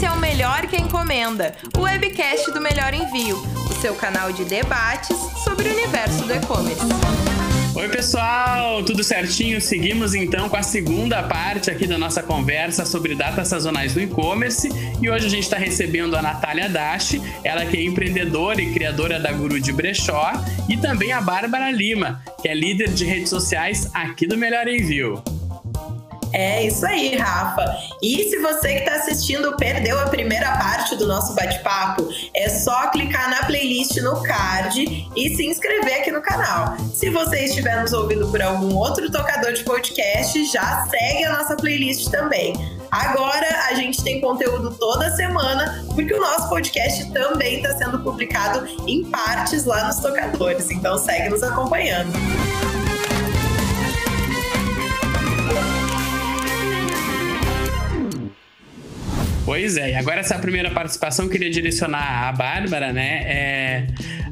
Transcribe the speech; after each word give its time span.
Esse 0.00 0.06
é 0.06 0.12
o 0.12 0.18
Melhor 0.18 0.66
que 0.66 0.80
Encomenda, 0.80 1.54
o 1.76 1.82
webcast 1.82 2.50
do 2.52 2.58
Melhor 2.58 2.94
Envio, 2.94 3.36
o 3.36 3.74
seu 3.82 3.94
canal 3.94 4.32
de 4.32 4.46
debates 4.46 5.14
sobre 5.44 5.68
o 5.68 5.72
universo 5.74 6.24
do 6.24 6.32
e-commerce. 6.32 6.80
Oi, 7.74 7.86
pessoal, 7.90 8.82
tudo 8.82 9.04
certinho? 9.04 9.60
Seguimos 9.60 10.14
então 10.14 10.48
com 10.48 10.56
a 10.56 10.62
segunda 10.62 11.22
parte 11.24 11.70
aqui 11.70 11.86
da 11.86 11.98
nossa 11.98 12.22
conversa 12.22 12.86
sobre 12.86 13.14
datas 13.14 13.48
sazonais 13.48 13.92
do 13.92 14.00
e-commerce 14.00 14.70
e 15.02 15.10
hoje 15.10 15.26
a 15.26 15.28
gente 15.28 15.42
está 15.42 15.58
recebendo 15.58 16.16
a 16.16 16.22
Natália 16.22 16.66
Dashi, 16.66 17.20
ela 17.44 17.66
que 17.66 17.76
é 17.76 17.82
empreendedora 17.82 18.62
e 18.62 18.72
criadora 18.72 19.20
da 19.20 19.30
Guru 19.30 19.60
de 19.60 19.70
Brechó, 19.70 20.32
e 20.66 20.78
também 20.78 21.12
a 21.12 21.20
Bárbara 21.20 21.70
Lima, 21.70 22.22
que 22.40 22.48
é 22.48 22.54
líder 22.54 22.88
de 22.88 23.04
redes 23.04 23.28
sociais 23.28 23.90
aqui 23.92 24.26
do 24.26 24.38
Melhor 24.38 24.66
Envio. 24.66 25.22
É 26.32 26.64
isso 26.64 26.86
aí, 26.86 27.16
Rafa. 27.16 27.64
E 28.02 28.30
se 28.30 28.38
você 28.38 28.74
que 28.74 28.78
está 28.80 28.94
assistindo 28.96 29.56
perdeu 29.56 29.98
a 29.98 30.06
primeira 30.06 30.52
parte 30.52 30.96
do 30.96 31.06
nosso 31.06 31.34
bate-papo, 31.34 32.08
é 32.34 32.48
só 32.48 32.88
clicar 32.90 33.30
na 33.30 33.44
playlist 33.44 33.96
no 33.96 34.22
card 34.22 35.08
e 35.16 35.36
se 35.36 35.46
inscrever 35.46 36.00
aqui 36.00 36.10
no 36.10 36.22
canal. 36.22 36.76
Se 36.94 37.10
você 37.10 37.44
estiver 37.44 37.80
nos 37.80 37.92
ouvindo 37.92 38.28
por 38.28 38.40
algum 38.40 38.74
outro 38.76 39.10
tocador 39.10 39.52
de 39.52 39.64
podcast, 39.64 40.44
já 40.52 40.86
segue 40.88 41.24
a 41.24 41.32
nossa 41.32 41.56
playlist 41.56 42.10
também. 42.10 42.54
Agora 42.90 43.46
a 43.68 43.74
gente 43.74 44.02
tem 44.02 44.20
conteúdo 44.20 44.74
toda 44.74 45.14
semana, 45.14 45.84
porque 45.94 46.12
o 46.12 46.20
nosso 46.20 46.48
podcast 46.48 47.10
também 47.12 47.56
está 47.56 47.76
sendo 47.76 48.00
publicado 48.00 48.66
em 48.86 49.04
partes 49.04 49.64
lá 49.64 49.84
nos 49.84 49.96
tocadores. 50.00 50.70
Então 50.70 50.98
segue 50.98 51.28
nos 51.28 51.42
acompanhando. 51.42 52.10
Pois 59.50 59.76
é, 59.76 59.90
e 59.90 59.94
agora 59.96 60.20
essa 60.20 60.38
primeira 60.38 60.70
participação 60.70 61.24
eu 61.24 61.28
queria 61.28 61.50
direcionar 61.50 62.28
à 62.28 62.30
Bárbara, 62.30 62.92
né? 62.92 63.24
É, 63.26 63.86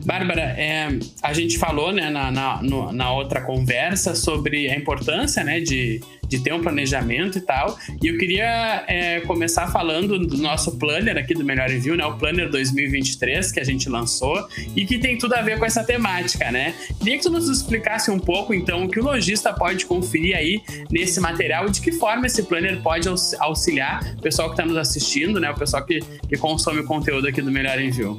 Bárbara, 0.09 0.41
é, 0.56 0.89
a 1.23 1.34
gente 1.34 1.59
falou 1.59 1.92
né, 1.92 2.09
na, 2.09 2.31
na, 2.31 2.62
na, 2.62 3.12
outra 3.12 3.42
conversa 3.42 4.14
sobre 4.14 4.70
a 4.70 4.75
importância 4.75 5.45
né, 5.45 5.61
de, 5.61 6.01
de 6.27 6.41
ter 6.41 6.55
um 6.55 6.62
planejamento 6.62 7.37
e 7.37 7.42
tal. 7.42 7.78
E 8.03 8.06
eu 8.06 8.17
queria 8.17 8.86
é, 8.89 9.20
começar 9.20 9.67
falando 9.67 10.19
do 10.19 10.39
nosso 10.39 10.79
planner 10.79 11.19
aqui 11.19 11.34
do 11.34 11.45
Melhor 11.45 11.70
Envio, 11.70 11.95
né? 11.95 12.06
O 12.06 12.17
Planner 12.17 12.48
2023 12.48 13.53
que 13.53 13.61
a 13.61 13.64
gente 13.64 13.86
lançou 13.91 14.48
e 14.75 14.86
que 14.86 14.98
tem 14.98 15.19
tudo 15.19 15.34
a 15.34 15.42
ver 15.42 15.59
com 15.59 15.67
essa 15.67 15.84
temática, 15.84 16.51
né? 16.51 16.75
Queria 16.98 17.19
que 17.19 17.25
tu 17.25 17.31
nos 17.31 17.47
explicasse 17.51 18.11
um 18.11 18.19
pouco, 18.19 18.55
então, 18.55 18.84
o 18.84 18.89
que 18.89 18.98
o 18.98 19.05
lojista 19.05 19.53
pode 19.53 19.84
conferir 19.84 20.34
aí 20.34 20.62
nesse 20.91 21.20
material 21.20 21.67
e 21.67 21.70
de 21.70 21.83
que 21.83 21.92
forma 21.92 22.27
esse 22.27 22.45
planner 22.45 22.81
pode 22.81 23.06
auxiliar 23.41 24.14
o 24.17 24.23
pessoal 24.23 24.48
que 24.48 24.55
está 24.55 24.64
nos 24.64 24.79
assistindo, 24.79 25.39
né? 25.39 25.51
O 25.51 25.55
pessoal 25.55 25.84
que, 25.84 26.01
que 26.01 26.39
consome 26.39 26.81
o 26.81 26.84
conteúdo 26.84 27.29
aqui 27.29 27.42
do 27.42 27.53
Melhor 27.53 27.79
Envio. 27.79 28.19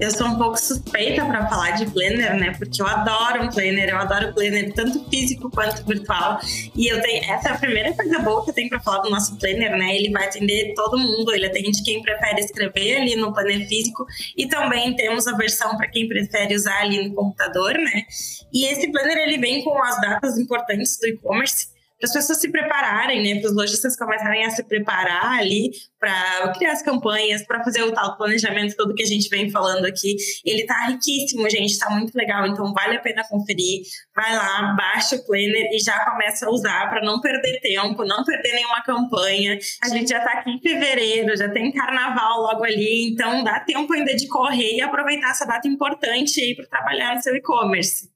Eu 0.00 0.10
sou 0.10 0.28
um 0.28 0.38
pouco 0.38 0.58
suspeita 0.58 1.22
para 1.26 1.46
falar 1.46 1.72
de 1.72 1.84
planner, 1.90 2.34
né? 2.34 2.54
Porque 2.56 2.80
eu 2.80 2.86
adoro 2.86 3.44
um 3.44 3.50
planner, 3.50 3.90
eu 3.90 3.98
adoro 3.98 4.32
planner 4.32 4.72
tanto 4.72 5.04
físico 5.10 5.50
quanto 5.50 5.84
virtual. 5.84 6.40
E 6.74 6.86
eu 6.86 7.02
tenho 7.02 7.22
essa 7.30 7.50
é 7.50 7.52
a 7.52 7.58
primeira 7.58 7.92
coisa 7.92 8.18
boa 8.20 8.42
que 8.42 8.50
eu 8.50 8.54
tenho 8.54 8.70
para 8.70 8.80
falar 8.80 9.02
do 9.02 9.10
nosso 9.10 9.36
planner, 9.36 9.76
né? 9.76 9.94
Ele 9.94 10.10
vai 10.10 10.24
atender 10.24 10.72
todo 10.74 10.98
mundo, 10.98 11.34
ele 11.34 11.44
atende 11.44 11.82
quem 11.82 12.00
prefere 12.00 12.40
escrever 12.40 13.02
ali 13.02 13.14
no 13.14 13.30
planner 13.34 13.68
físico 13.68 14.06
e 14.34 14.48
também 14.48 14.96
temos 14.96 15.26
a 15.26 15.36
versão 15.36 15.76
para 15.76 15.86
quem 15.86 16.08
prefere 16.08 16.54
usar 16.54 16.80
ali 16.80 17.06
no 17.06 17.14
computador, 17.14 17.74
né? 17.74 18.04
E 18.50 18.64
esse 18.64 18.90
planner 18.90 19.18
ele 19.18 19.36
vem 19.36 19.62
com 19.62 19.82
as 19.82 20.00
datas 20.00 20.38
importantes 20.38 20.98
do 20.98 21.08
e-commerce 21.08 21.68
para 22.00 22.08
as 22.08 22.12
pessoas 22.14 22.40
se 22.40 22.50
prepararem, 22.50 23.22
né, 23.22 23.40
para 23.40 23.50
os 23.50 23.54
lojistas 23.54 23.94
começarem 23.94 24.44
a 24.44 24.50
se 24.50 24.64
preparar 24.64 25.38
ali 25.38 25.70
para 25.98 26.54
criar 26.54 26.72
as 26.72 26.82
campanhas, 26.82 27.46
para 27.46 27.62
fazer 27.62 27.82
o 27.82 27.92
tal 27.92 28.16
planejamento 28.16 28.74
todo 28.74 28.94
que 28.94 29.02
a 29.02 29.06
gente 29.06 29.28
vem 29.28 29.50
falando 29.50 29.84
aqui. 29.84 30.16
Ele 30.42 30.64
tá 30.64 30.86
riquíssimo, 30.86 31.48
gente, 31.50 31.78
tá 31.78 31.90
muito 31.90 32.14
legal, 32.14 32.46
então 32.46 32.72
vale 32.72 32.96
a 32.96 33.00
pena 33.00 33.22
conferir. 33.28 33.82
Vai 34.16 34.34
lá, 34.34 34.74
baixa 34.74 35.16
o 35.16 35.26
planner 35.26 35.68
e 35.72 35.78
já 35.78 36.02
começa 36.06 36.46
a 36.46 36.50
usar 36.50 36.88
para 36.88 37.04
não 37.04 37.20
perder 37.20 37.60
tempo, 37.60 38.02
não 38.06 38.24
perder 38.24 38.54
nenhuma 38.54 38.82
campanha. 38.82 39.58
A 39.82 39.88
gente 39.90 40.08
já 40.08 40.20
tá 40.20 40.38
aqui 40.38 40.50
em 40.50 40.60
fevereiro, 40.60 41.36
já 41.36 41.50
tem 41.50 41.70
carnaval 41.70 42.40
logo 42.40 42.64
ali, 42.64 43.10
então 43.12 43.44
dá 43.44 43.60
tempo 43.60 43.92
ainda 43.92 44.16
de 44.16 44.26
correr 44.26 44.76
e 44.76 44.80
aproveitar 44.80 45.32
essa 45.32 45.44
data 45.44 45.68
importante 45.68 46.40
aí 46.40 46.56
para 46.56 46.66
trabalhar 46.66 47.14
no 47.14 47.22
seu 47.22 47.36
e-commerce. 47.36 48.08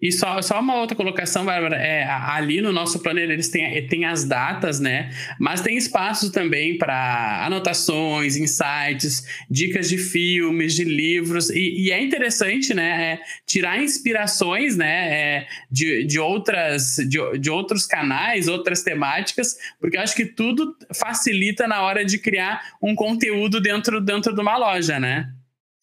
E 0.00 0.10
só, 0.10 0.40
só 0.40 0.60
uma 0.60 0.76
outra 0.76 0.96
colocação, 0.96 1.44
Bárbara, 1.44 1.76
é, 1.76 2.04
ali 2.04 2.62
no 2.62 2.72
nosso 2.72 3.00
planner 3.00 3.30
eles 3.30 3.48
têm, 3.48 3.86
têm 3.86 4.06
as 4.06 4.24
datas, 4.24 4.80
né? 4.80 5.10
Mas 5.38 5.60
tem 5.60 5.76
espaço 5.76 6.32
também 6.32 6.78
para 6.78 7.44
anotações, 7.44 8.36
insights, 8.36 9.26
dicas 9.50 9.90
de 9.90 9.98
filmes, 9.98 10.74
de 10.74 10.84
livros. 10.84 11.50
E, 11.50 11.86
e 11.86 11.90
é 11.90 12.02
interessante, 12.02 12.72
né? 12.72 13.12
É, 13.12 13.20
tirar 13.46 13.82
inspirações, 13.82 14.74
né? 14.76 15.12
É, 15.12 15.46
de, 15.70 16.04
de, 16.04 16.18
outras, 16.18 16.96
de, 16.96 17.38
de 17.38 17.50
outros 17.50 17.86
canais, 17.86 18.48
outras 18.48 18.82
temáticas, 18.82 19.56
porque 19.78 19.98
eu 19.98 20.00
acho 20.00 20.16
que 20.16 20.24
tudo 20.24 20.74
facilita 20.94 21.68
na 21.68 21.82
hora 21.82 22.04
de 22.04 22.18
criar 22.18 22.60
um 22.82 22.94
conteúdo 22.94 23.60
dentro, 23.60 24.00
dentro 24.00 24.34
de 24.34 24.40
uma 24.40 24.56
loja, 24.56 24.98
né? 24.98 25.30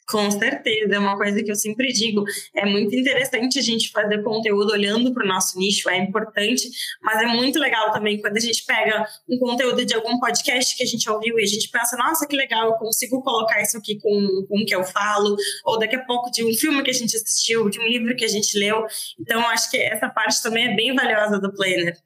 Com 0.10 0.32
certeza, 0.32 0.96
é 0.96 1.00
uma 1.00 1.18
coisa 1.18 1.44
que 1.44 1.52
eu 1.52 1.56
sempre 1.56 1.92
digo. 1.92 2.24
É 2.56 2.66
muito 2.66 2.96
interessante 2.96 3.60
a 3.60 3.62
gente 3.62 3.92
fazer 3.92 4.24
conteúdo 4.24 4.72
olhando 4.72 5.14
para 5.14 5.26
o 5.26 5.28
nosso 5.28 5.60
nicho, 5.60 5.90
é 5.90 5.98
importante, 5.98 6.70
mas 7.02 7.22
é 7.22 7.26
muito 7.26 7.60
legal 7.60 7.92
também 7.92 8.22
quando 8.22 8.38
a 8.38 8.40
gente 8.40 8.64
pega 8.64 9.06
um 9.30 9.38
conteúdo 9.38 9.84
de 9.84 9.94
algum 9.94 10.18
podcast 10.18 10.78
que 10.78 10.84
a 10.84 10.86
gente 10.86 11.10
ouviu 11.10 11.38
e 11.38 11.44
a 11.44 11.46
gente 11.46 11.70
pensa, 11.70 11.98
nossa, 11.98 12.26
que 12.26 12.38
legal, 12.38 12.70
eu 12.70 12.74
consigo 12.76 13.22
colocar 13.22 13.62
isso 13.62 13.78
aqui 13.78 14.00
com, 14.00 14.46
com 14.48 14.62
o 14.62 14.66
que 14.66 14.74
eu 14.74 14.86
falo, 14.86 15.36
ou 15.66 15.78
daqui 15.78 15.98
a 15.98 16.06
pouco 16.06 16.32
de 16.32 16.42
um 16.42 16.54
filme 16.54 16.82
que 16.84 16.92
a 16.92 16.94
gente 16.94 17.14
assistiu, 17.14 17.70
de 17.70 17.78
um 17.78 17.86
livro 17.86 18.16
que 18.16 18.24
a 18.24 18.30
gente 18.30 18.58
leu. 18.58 18.86
Então, 19.20 19.42
acho 19.50 19.70
que 19.70 19.76
essa 19.76 20.08
parte 20.08 20.42
também 20.42 20.72
é 20.72 20.76
bem 20.76 20.96
valiosa 20.96 21.38
do 21.38 21.54
Planner. 21.54 21.98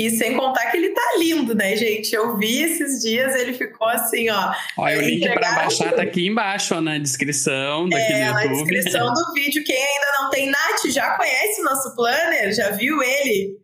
E 0.00 0.10
sem 0.10 0.34
contar 0.34 0.70
que 0.70 0.78
ele 0.78 0.88
tá 0.94 1.02
lindo, 1.18 1.54
né, 1.54 1.76
gente? 1.76 2.14
Eu 2.14 2.34
vi 2.38 2.62
esses 2.62 3.02
dias, 3.02 3.34
ele 3.34 3.52
ficou 3.52 3.86
assim, 3.86 4.30
ó. 4.30 4.50
Olha, 4.78 4.96
o 4.96 5.02
link 5.02 5.28
para 5.28 5.52
baixar 5.52 5.92
tá 5.92 6.00
aqui 6.00 6.26
embaixo, 6.26 6.74
ó, 6.74 6.80
na 6.80 6.96
descrição 6.96 7.86
daqui 7.86 8.12
é, 8.14 8.32
no 8.32 8.40
YouTube. 8.40 8.50
na 8.50 8.64
descrição 8.64 9.12
do 9.12 9.32
vídeo. 9.34 9.62
Quem 9.62 9.76
ainda 9.76 10.06
não 10.18 10.30
tem 10.30 10.46
Nath, 10.48 10.86
já 10.86 11.18
conhece 11.18 11.60
o 11.60 11.64
nosso 11.64 11.94
planner? 11.94 12.50
Já 12.54 12.70
viu 12.70 13.02
ele? 13.02 13.58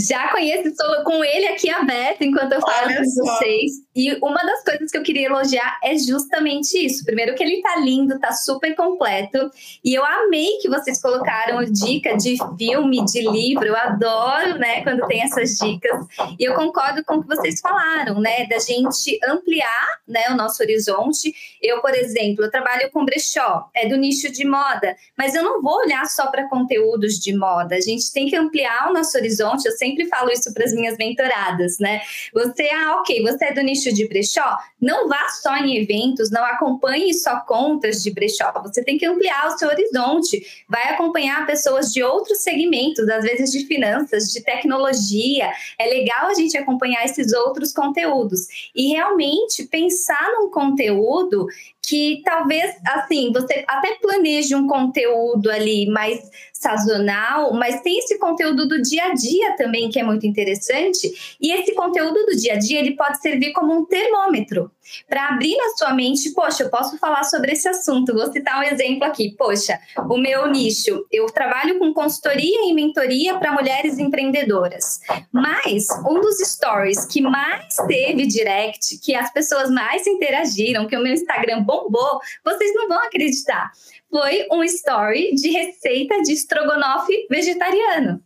Já 0.00 0.28
conheço, 0.32 0.68
estou 0.68 1.04
com 1.04 1.22
ele 1.22 1.48
aqui 1.48 1.68
aberto 1.68 2.22
enquanto 2.22 2.54
eu 2.54 2.60
falo 2.62 2.86
Olha 2.86 2.96
com 2.96 3.04
só. 3.04 3.24
vocês. 3.24 3.72
E 3.94 4.14
uma 4.22 4.42
das 4.42 4.64
coisas 4.64 4.90
que 4.90 4.96
eu 4.96 5.02
queria 5.02 5.26
elogiar 5.26 5.78
é 5.82 5.96
justamente 5.96 6.78
isso. 6.84 7.04
Primeiro 7.04 7.34
que 7.34 7.42
ele 7.42 7.60
tá 7.60 7.76
lindo, 7.76 8.18
tá 8.18 8.32
super 8.32 8.74
completo. 8.74 9.50
E 9.84 9.94
eu 9.94 10.04
amei 10.04 10.58
que 10.60 10.68
vocês 10.68 11.00
colocaram 11.00 11.62
dica 11.64 12.16
de 12.16 12.36
filme, 12.56 13.04
de 13.04 13.20
livro. 13.28 13.66
Eu 13.66 13.76
adoro, 13.76 14.58
né, 14.58 14.82
quando 14.82 15.06
tem 15.06 15.22
essas 15.22 15.58
dicas. 15.58 16.06
E 16.38 16.44
eu 16.44 16.54
concordo 16.54 17.04
com 17.04 17.16
o 17.16 17.22
que 17.22 17.28
vocês 17.28 17.60
falaram, 17.60 18.20
né, 18.20 18.46
da 18.46 18.58
gente 18.58 19.18
ampliar, 19.24 20.00
né, 20.08 20.30
o 20.30 20.36
nosso 20.36 20.62
horizonte. 20.62 21.32
Eu, 21.60 21.80
por 21.80 21.94
exemplo, 21.94 22.44
eu 22.44 22.50
trabalho 22.50 22.90
com 22.90 23.04
brechó, 23.04 23.68
é 23.74 23.88
do 23.88 23.96
nicho 23.96 24.30
de 24.32 24.46
moda, 24.46 24.96
mas 25.16 25.34
eu 25.34 25.42
não 25.42 25.60
vou 25.60 25.76
olhar 25.76 26.04
só 26.06 26.28
para 26.28 26.48
conteúdos 26.48 27.18
de 27.18 27.36
moda. 27.36 27.76
A 27.76 27.80
gente 27.80 28.12
tem 28.12 28.26
que 28.26 28.36
ampliar 28.36 28.90
o 28.90 28.92
nosso 28.92 29.16
horizonte. 29.16 29.66
Eu 29.66 29.72
sempre 29.72 30.06
falo 30.06 30.30
isso 30.30 30.52
para 30.54 30.64
as 30.64 30.72
minhas 30.72 30.96
mentoradas, 30.96 31.78
né? 31.78 32.00
Você, 32.32 32.68
ah, 32.72 32.96
ok, 33.00 33.22
você 33.22 33.46
é 33.46 33.52
do 33.52 33.62
nicho 33.62 33.81
de 33.90 34.06
brechó, 34.06 34.58
não 34.80 35.08
vá 35.08 35.28
só 35.30 35.56
em 35.56 35.78
eventos, 35.78 36.30
não 36.30 36.44
acompanhe 36.44 37.14
só 37.14 37.40
contas 37.40 38.02
de 38.02 38.10
brechó. 38.10 38.52
Você 38.62 38.84
tem 38.84 38.98
que 38.98 39.06
ampliar 39.06 39.48
o 39.48 39.58
seu 39.58 39.68
horizonte, 39.68 40.64
vai 40.68 40.90
acompanhar 40.90 41.46
pessoas 41.46 41.92
de 41.92 42.02
outros 42.02 42.42
segmentos, 42.42 43.08
às 43.08 43.24
vezes 43.24 43.50
de 43.50 43.64
finanças, 43.66 44.32
de 44.32 44.42
tecnologia. 44.42 45.50
É 45.78 45.86
legal 45.86 46.26
a 46.26 46.34
gente 46.34 46.56
acompanhar 46.56 47.04
esses 47.04 47.32
outros 47.32 47.72
conteúdos 47.72 48.70
e 48.74 48.88
realmente 48.88 49.64
pensar 49.64 50.30
num 50.34 50.50
conteúdo 50.50 51.46
que 51.84 52.22
talvez, 52.24 52.76
assim, 52.86 53.32
você 53.32 53.64
até 53.66 53.94
planeje 53.94 54.54
um 54.54 54.66
conteúdo 54.66 55.50
ali 55.50 55.86
mais 55.86 56.30
sazonal, 56.52 57.52
mas 57.54 57.80
tem 57.82 57.98
esse 57.98 58.18
conteúdo 58.18 58.68
do 58.68 58.80
dia 58.80 59.06
a 59.06 59.14
dia 59.14 59.56
também 59.56 59.90
que 59.90 59.98
é 59.98 60.04
muito 60.04 60.24
interessante. 60.24 61.36
E 61.40 61.52
esse 61.52 61.74
conteúdo 61.74 62.24
do 62.24 62.36
dia 62.36 62.54
a 62.54 62.58
dia 62.58 62.78
ele 62.78 62.94
pode 62.94 63.20
servir 63.20 63.52
como 63.52 63.76
um 63.76 63.84
termômetro 63.84 64.70
para 65.08 65.28
abrir 65.28 65.56
na 65.56 65.70
sua 65.76 65.92
mente, 65.94 66.30
poxa, 66.30 66.64
eu 66.64 66.70
posso 66.70 66.98
falar 66.98 67.24
sobre 67.24 67.52
esse 67.52 67.68
assunto. 67.68 68.12
Vou 68.12 68.30
citar 68.32 68.60
um 68.60 68.62
exemplo 68.62 69.04
aqui. 69.04 69.34
Poxa, 69.36 69.78
o 70.08 70.16
meu 70.18 70.48
nicho, 70.48 71.06
eu 71.10 71.26
trabalho 71.26 71.78
com 71.78 71.92
consultoria 71.94 72.68
e 72.68 72.74
mentoria 72.74 73.38
para 73.38 73.52
mulheres 73.52 73.98
empreendedoras. 73.98 75.00
Mas 75.32 75.86
um 76.08 76.20
dos 76.20 76.38
stories 76.38 77.04
que 77.04 77.20
mais 77.20 77.76
teve 77.86 78.26
direct, 78.26 78.98
que 78.98 79.14
as 79.14 79.32
pessoas 79.32 79.70
mais 79.70 80.06
interagiram, 80.06 80.86
que 80.86 80.96
o 80.96 81.02
meu 81.02 81.12
Instagram 81.12 81.62
bombou, 81.72 82.20
vocês 82.44 82.74
não 82.74 82.88
vão 82.88 82.98
acreditar. 83.02 83.72
Foi 84.10 84.46
um 84.50 84.62
story 84.64 85.34
de 85.34 85.50
receita 85.50 86.20
de 86.22 86.32
estrogonofe 86.32 87.26
vegetariano. 87.30 88.22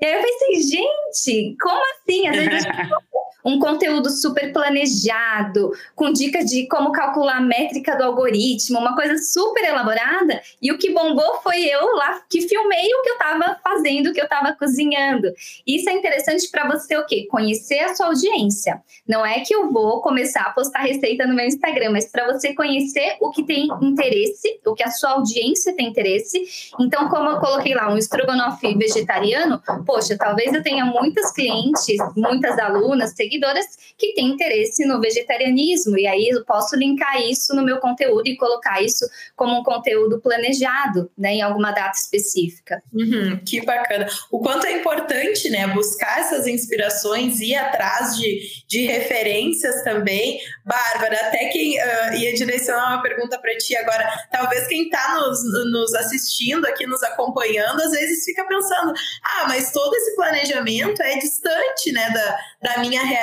E 0.00 0.06
aí 0.06 0.14
eu 0.14 0.22
pensei, 0.22 0.62
gente, 0.62 1.56
como 1.60 1.82
assim? 1.94 2.26
Às 2.28 2.36
vezes 2.36 2.64
um 3.44 3.58
conteúdo 3.58 4.10
super 4.10 4.52
planejado, 4.52 5.72
com 5.94 6.12
dicas 6.12 6.46
de 6.46 6.66
como 6.68 6.92
calcular 6.92 7.38
a 7.38 7.40
métrica 7.40 7.96
do 7.96 8.04
algoritmo, 8.04 8.78
uma 8.78 8.94
coisa 8.94 9.16
super 9.18 9.64
elaborada. 9.64 10.40
E 10.60 10.72
o 10.72 10.78
que 10.78 10.92
bombou 10.92 11.40
foi 11.42 11.64
eu 11.64 11.96
lá 11.96 12.22
que 12.28 12.42
filmei 12.42 12.86
o 12.94 13.02
que 13.02 13.10
eu 13.10 13.14
estava 13.14 13.56
fazendo, 13.62 14.08
o 14.08 14.12
que 14.12 14.20
eu 14.20 14.24
estava 14.24 14.52
cozinhando. 14.52 15.32
Isso 15.66 15.88
é 15.88 15.92
interessante 15.92 16.48
para 16.50 16.68
você 16.68 16.96
o 16.96 17.06
quê? 17.06 17.26
Conhecer 17.30 17.80
a 17.80 17.94
sua 17.94 18.06
audiência. 18.06 18.82
Não 19.06 19.24
é 19.24 19.40
que 19.40 19.54
eu 19.54 19.70
vou 19.72 20.00
começar 20.00 20.42
a 20.42 20.50
postar 20.50 20.80
receita 20.80 21.26
no 21.26 21.34
meu 21.34 21.46
Instagram, 21.46 21.90
mas 21.90 22.10
para 22.10 22.32
você 22.32 22.54
conhecer 22.54 23.16
o 23.20 23.30
que 23.30 23.42
tem 23.42 23.68
interesse, 23.82 24.60
o 24.66 24.74
que 24.74 24.82
a 24.82 24.90
sua 24.90 25.10
audiência 25.10 25.74
tem 25.74 25.88
interesse. 25.88 26.42
Então, 26.78 27.08
como 27.08 27.30
eu 27.30 27.38
coloquei 27.38 27.74
lá 27.74 27.92
um 27.92 27.96
estrogonofe 27.96 28.74
vegetariano, 28.76 29.60
poxa, 29.86 30.16
talvez 30.16 30.52
eu 30.52 30.62
tenha 30.62 30.84
muitas 30.84 31.32
clientes, 31.32 31.96
muitas 32.16 32.58
alunas, 32.58 33.14
seguidoras 33.30 33.66
que 33.96 34.12
têm 34.14 34.28
interesse 34.30 34.84
no 34.84 35.00
vegetarianismo, 35.00 35.96
e 35.96 36.06
aí 36.06 36.28
eu 36.28 36.44
posso 36.44 36.74
linkar 36.74 37.22
isso 37.22 37.54
no 37.54 37.62
meu 37.62 37.78
conteúdo 37.78 38.26
e 38.26 38.36
colocar 38.36 38.82
isso 38.82 39.08
como 39.36 39.60
um 39.60 39.62
conteúdo 39.62 40.20
planejado, 40.20 41.10
né, 41.16 41.34
em 41.34 41.42
alguma 41.42 41.70
data 41.70 41.96
específica. 41.96 42.82
Uhum, 42.92 43.40
que 43.46 43.64
bacana. 43.64 44.08
O 44.30 44.40
quanto 44.40 44.66
é 44.66 44.72
importante, 44.72 45.48
né, 45.48 45.66
buscar 45.68 46.20
essas 46.20 46.46
inspirações, 46.46 47.40
ir 47.40 47.54
atrás 47.54 48.16
de, 48.16 48.40
de 48.66 48.86
referências 48.86 49.84
também. 49.84 50.40
Bárbara, 50.64 51.16
até 51.26 51.46
quem 51.46 51.78
uh, 51.78 52.14
ia 52.14 52.34
direcionar 52.34 52.94
uma 52.94 53.02
pergunta 53.02 53.38
para 53.38 53.56
ti 53.58 53.76
agora, 53.76 54.08
talvez 54.32 54.66
quem 54.66 54.84
está 54.84 55.16
nos, 55.16 55.40
nos 55.70 55.94
assistindo 55.94 56.66
aqui, 56.66 56.86
nos 56.86 57.02
acompanhando, 57.02 57.80
às 57.80 57.92
vezes 57.92 58.24
fica 58.24 58.44
pensando, 58.44 58.92
ah, 59.36 59.46
mas 59.46 59.70
todo 59.72 59.94
esse 59.94 60.16
planejamento 60.16 61.02
é 61.02 61.18
distante, 61.18 61.92
né, 61.92 62.10
da, 62.10 62.38
da 62.62 62.78
minha 62.80 63.02
realidade. 63.02 63.19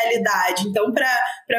Então, 0.67 0.94
para 0.94 1.07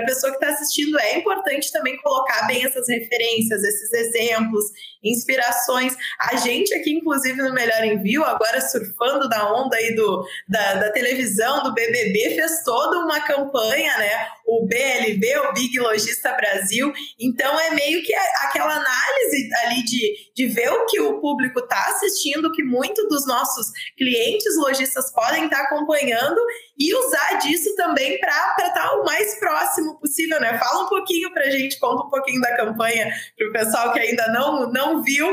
a 0.00 0.04
pessoa 0.04 0.32
que 0.32 0.44
está 0.44 0.54
assistindo, 0.54 0.98
é 0.98 1.18
importante 1.18 1.72
também 1.72 1.96
colocar 1.98 2.46
bem 2.46 2.64
essas 2.64 2.88
referências, 2.88 3.62
esses 3.62 3.92
exemplos, 3.92 4.64
inspirações. 5.02 5.94
A 6.20 6.36
gente 6.36 6.74
aqui, 6.74 6.92
inclusive, 6.92 7.40
no 7.40 7.52
Melhor 7.52 7.84
Envio, 7.84 8.24
agora 8.24 8.60
surfando 8.60 9.28
da 9.28 9.52
onda 9.52 9.76
aí 9.76 9.94
do, 9.94 10.26
da, 10.48 10.74
da 10.74 10.92
televisão, 10.92 11.62
do 11.62 11.74
BBB, 11.74 12.34
fez 12.36 12.62
toda 12.64 12.98
uma 13.00 13.20
campanha, 13.20 13.96
né? 13.98 14.28
O 14.46 14.66
BLB, 14.66 15.38
o 15.38 15.52
Big 15.52 15.78
Logista 15.78 16.32
Brasil. 16.32 16.92
Então, 17.18 17.58
é 17.60 17.70
meio 17.70 18.02
que 18.02 18.14
aquela 18.14 18.74
análise 18.74 19.48
ali 19.64 19.84
de, 19.84 20.14
de 20.34 20.46
ver 20.46 20.70
o 20.70 20.86
que 20.86 21.00
o 21.00 21.20
público 21.20 21.60
está 21.60 21.86
assistindo, 21.88 22.52
que 22.52 22.62
muito 22.62 23.06
dos 23.08 23.26
nossos 23.26 23.66
clientes 23.96 24.56
lojistas 24.56 25.12
podem 25.12 25.44
estar 25.44 25.58
tá 25.58 25.62
acompanhando 25.64 26.40
e 26.78 26.94
usar 26.94 27.38
disso 27.38 27.74
também 27.76 28.18
para 28.20 28.54
estar 28.58 28.72
tá 28.72 28.94
o 28.96 29.04
mais 29.04 29.38
próximo 29.38 29.98
possível, 29.98 30.40
né? 30.40 30.58
Fala 30.58 30.84
um 30.84 30.88
pouquinho 30.88 31.32
para 31.32 31.44
a 31.44 31.50
gente, 31.50 31.78
conta 31.78 32.06
um 32.06 32.10
pouquinho 32.10 32.40
da 32.40 32.56
campanha 32.56 33.12
para 33.36 33.48
o 33.48 33.52
pessoal 33.52 33.92
que 33.92 33.98
ainda 33.98 34.26
não, 34.28 34.70
não 34.72 34.87
viu. 35.02 35.26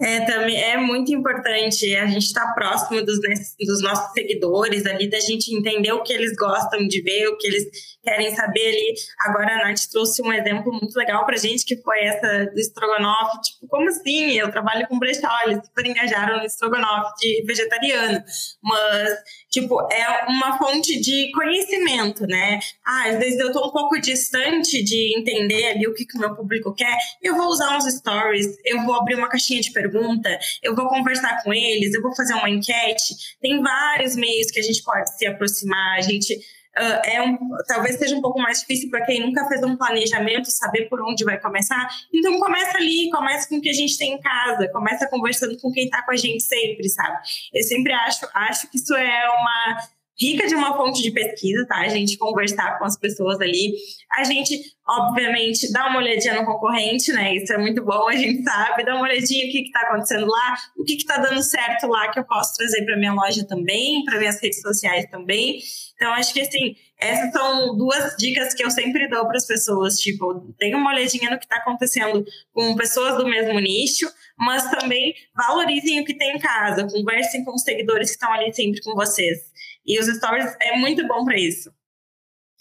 É, 0.00 0.24
também 0.24 0.60
é 0.60 0.76
muito 0.78 1.12
importante 1.12 1.94
a 1.94 2.06
gente 2.06 2.24
estar 2.24 2.46
tá 2.46 2.54
próximo 2.54 3.04
dos, 3.04 3.18
dos 3.20 3.82
nossos 3.82 4.12
seguidores 4.12 4.84
ali, 4.86 5.08
da 5.08 5.20
gente 5.20 5.54
entender 5.54 5.92
o 5.92 6.02
que 6.02 6.12
eles 6.12 6.34
gostam 6.34 6.86
de 6.88 7.02
ver, 7.02 7.28
o 7.28 7.36
que 7.36 7.46
eles 7.46 7.64
querem 8.02 8.34
saber 8.34 8.68
ali. 8.68 8.94
Agora 9.20 9.54
a 9.54 9.68
Nath 9.68 9.86
trouxe 9.90 10.22
um 10.22 10.32
exemplo 10.32 10.72
muito 10.72 10.96
legal 10.96 11.24
pra 11.24 11.36
gente, 11.36 11.64
que 11.64 11.76
foi 11.82 12.00
essa 12.00 12.46
do 12.46 12.58
estrogonofe. 12.58 13.40
Tipo, 13.42 13.68
como 13.68 13.88
assim? 13.88 14.32
Eu 14.32 14.50
trabalho 14.50 14.86
com 14.88 14.98
brechó, 14.98 15.28
eles 15.46 15.64
super 15.64 15.86
engajaram 15.86 16.38
no 16.38 16.44
estrogonofe 16.44 17.14
de 17.20 17.44
vegetariano. 17.46 18.22
Mas, 18.62 19.18
tipo, 19.50 19.80
é 19.92 20.26
uma 20.28 20.58
fonte 20.58 21.00
de 21.00 21.30
conhecimento, 21.32 22.26
né? 22.26 22.60
Ah, 22.86 23.08
às 23.08 23.18
vezes 23.18 23.38
eu 23.38 23.52
tô 23.52 23.68
um 23.68 23.72
pouco 23.72 24.00
distante 24.00 24.82
de 24.82 25.18
entender 25.18 25.68
ali 25.68 25.86
o 25.86 25.94
que 25.94 26.06
o 26.16 26.20
meu 26.20 26.34
público 26.34 26.74
quer. 26.74 26.96
Eu 27.22 27.36
vou 27.36 27.46
usar 27.46 27.76
uns 27.76 27.84
stories, 27.84 28.46
eu 28.64 28.82
vou 28.84 28.94
abrir 28.94 29.16
uma 29.16 29.28
caixinha 29.28 29.60
de 29.60 29.72
pergunta, 29.72 30.38
eu 30.62 30.74
vou 30.74 30.88
conversar 30.88 31.42
com 31.42 31.52
eles, 31.52 31.94
eu 31.94 32.02
vou 32.02 32.14
fazer 32.14 32.34
uma 32.34 32.48
enquete. 32.48 33.14
Tem 33.40 33.62
vários 33.62 34.16
meios 34.16 34.50
que 34.50 34.60
a 34.60 34.62
gente 34.62 34.82
pode 34.82 35.16
se 35.16 35.26
aproximar, 35.26 35.98
a 35.98 36.00
gente 36.00 36.38
Uh, 36.78 37.00
é 37.04 37.22
um, 37.22 37.36
talvez 37.66 37.96
seja 37.96 38.16
um 38.16 38.20
pouco 38.20 38.38
mais 38.38 38.60
difícil 38.60 38.90
para 38.90 39.04
quem 39.04 39.20
nunca 39.20 39.46
fez 39.48 39.62
um 39.64 39.76
planejamento, 39.76 40.50
saber 40.50 40.88
por 40.88 41.00
onde 41.02 41.24
vai 41.24 41.38
começar. 41.40 41.88
Então 42.14 42.38
começa 42.38 42.78
ali, 42.78 43.10
começa 43.10 43.48
com 43.48 43.56
o 43.56 43.60
que 43.60 43.68
a 43.68 43.72
gente 43.72 43.98
tem 43.98 44.14
em 44.14 44.20
casa, 44.20 44.68
começa 44.68 45.08
conversando 45.08 45.58
com 45.58 45.72
quem 45.72 45.84
está 45.84 46.02
com 46.02 46.12
a 46.12 46.16
gente 46.16 46.42
sempre, 46.42 46.88
sabe? 46.88 47.18
Eu 47.52 47.62
sempre 47.64 47.92
acho, 47.92 48.26
acho 48.32 48.70
que 48.70 48.76
isso 48.76 48.94
é 48.94 49.28
uma 49.30 49.78
rica 50.20 50.46
de 50.46 50.54
uma 50.54 50.76
fonte 50.76 51.02
de 51.02 51.10
pesquisa, 51.10 51.66
tá? 51.66 51.78
A 51.80 51.88
gente 51.88 52.18
conversar 52.18 52.78
com 52.78 52.84
as 52.84 52.98
pessoas 52.98 53.40
ali. 53.40 53.74
A 54.12 54.24
gente, 54.24 54.60
obviamente, 54.86 55.72
dá 55.72 55.86
uma 55.88 55.98
olhadinha 55.98 56.34
no 56.34 56.44
concorrente, 56.44 57.12
né? 57.12 57.34
Isso 57.34 57.52
é 57.52 57.58
muito 57.58 57.82
bom, 57.82 58.08
a 58.08 58.16
gente 58.16 58.42
sabe. 58.42 58.84
Dá 58.84 58.94
uma 58.94 59.04
olhadinha 59.04 59.46
o 59.46 59.50
que 59.50 59.62
está 59.62 59.80
acontecendo 59.80 60.26
lá, 60.26 60.56
o 60.76 60.84
que 60.84 60.94
está 60.94 61.16
dando 61.18 61.42
certo 61.42 61.86
lá 61.86 62.10
que 62.10 62.18
eu 62.18 62.24
posso 62.24 62.54
trazer 62.56 62.84
para 62.84 62.98
minha 62.98 63.14
loja 63.14 63.46
também, 63.46 64.04
para 64.04 64.18
minhas 64.18 64.40
redes 64.40 64.60
sociais 64.60 65.06
também. 65.10 65.58
Então, 65.94 66.12
acho 66.14 66.32
que 66.32 66.40
assim, 66.40 66.74
essas 66.98 67.32
são 67.32 67.76
duas 67.76 68.16
dicas 68.16 68.54
que 68.54 68.62
eu 68.62 68.70
sempre 68.70 69.08
dou 69.08 69.26
para 69.26 69.36
as 69.36 69.46
pessoas. 69.46 69.96
Tipo, 69.96 70.54
tenha 70.58 70.76
uma 70.76 70.90
olhadinha 70.90 71.30
no 71.30 71.38
que 71.38 71.44
está 71.44 71.56
acontecendo 71.56 72.24
com 72.52 72.76
pessoas 72.76 73.16
do 73.16 73.26
mesmo 73.26 73.58
nicho, 73.58 74.06
mas 74.38 74.70
também 74.70 75.14
valorizem 75.34 76.00
o 76.00 76.04
que 76.04 76.14
tem 76.14 76.36
em 76.36 76.38
casa, 76.38 76.86
conversem 76.86 77.44
com 77.44 77.54
os 77.54 77.62
seguidores 77.62 78.10
que 78.10 78.14
estão 78.14 78.32
ali 78.32 78.52
sempre 78.52 78.80
com 78.82 78.94
vocês. 78.94 79.49
E 79.86 79.98
os 79.98 80.06
stories 80.06 80.56
é 80.60 80.76
muito 80.76 81.06
bom 81.06 81.24
para 81.24 81.38
isso. 81.38 81.72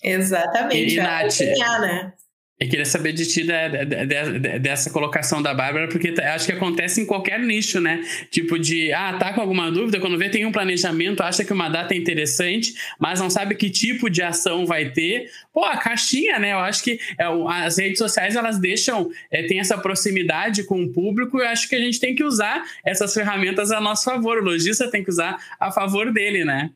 Exatamente. 0.03 0.95
E, 0.95 0.97
Nath, 0.97 1.39
né? 1.81 2.13
Eu 2.59 2.67
queria 2.67 2.83
saber 2.83 3.13
de 3.13 3.25
ti 3.25 3.45
da, 3.45 3.69
da, 3.69 3.83
da, 3.85 4.57
dessa 4.57 4.89
colocação 4.89 5.41
da 5.41 5.53
Bárbara, 5.53 5.87
porque 5.87 6.13
acho 6.21 6.45
que 6.45 6.51
acontece 6.51 6.99
em 6.99 7.05
qualquer 7.05 7.39
nicho, 7.39 7.79
né? 7.79 8.01
Tipo 8.29 8.59
de, 8.59 8.91
ah, 8.91 9.13
tá 9.17 9.31
com 9.31 9.39
alguma 9.39 9.71
dúvida, 9.71 9.97
quando 9.97 10.17
vê 10.17 10.27
tem 10.27 10.45
um 10.45 10.51
planejamento, 10.51 11.23
acha 11.23 11.45
que 11.45 11.53
uma 11.53 11.69
data 11.69 11.93
é 11.93 11.97
interessante, 11.97 12.73
mas 12.99 13.21
não 13.21 13.29
sabe 13.29 13.55
que 13.55 13.69
tipo 13.69 14.09
de 14.09 14.21
ação 14.21 14.65
vai 14.65 14.89
ter. 14.89 15.31
Pô, 15.53 15.63
a 15.63 15.77
caixinha, 15.77 16.37
né? 16.37 16.51
Eu 16.51 16.59
acho 16.59 16.83
que 16.83 16.99
é, 17.17 17.23
as 17.63 17.77
redes 17.77 17.97
sociais, 17.97 18.35
elas 18.35 18.59
deixam, 18.59 19.09
é, 19.31 19.43
tem 19.43 19.61
essa 19.61 19.77
proximidade 19.77 20.63
com 20.63 20.83
o 20.83 20.91
público, 20.91 21.37
e 21.37 21.43
eu 21.43 21.47
acho 21.47 21.69
que 21.69 21.75
a 21.75 21.79
gente 21.79 21.97
tem 21.97 22.13
que 22.13 22.25
usar 22.25 22.61
essas 22.83 23.13
ferramentas 23.13 23.71
a 23.71 23.79
nosso 23.79 24.03
favor. 24.03 24.37
O 24.39 24.43
lojista 24.43 24.91
tem 24.91 25.01
que 25.01 25.09
usar 25.09 25.37
a 25.57 25.71
favor 25.71 26.11
dele, 26.11 26.43
né? 26.43 26.71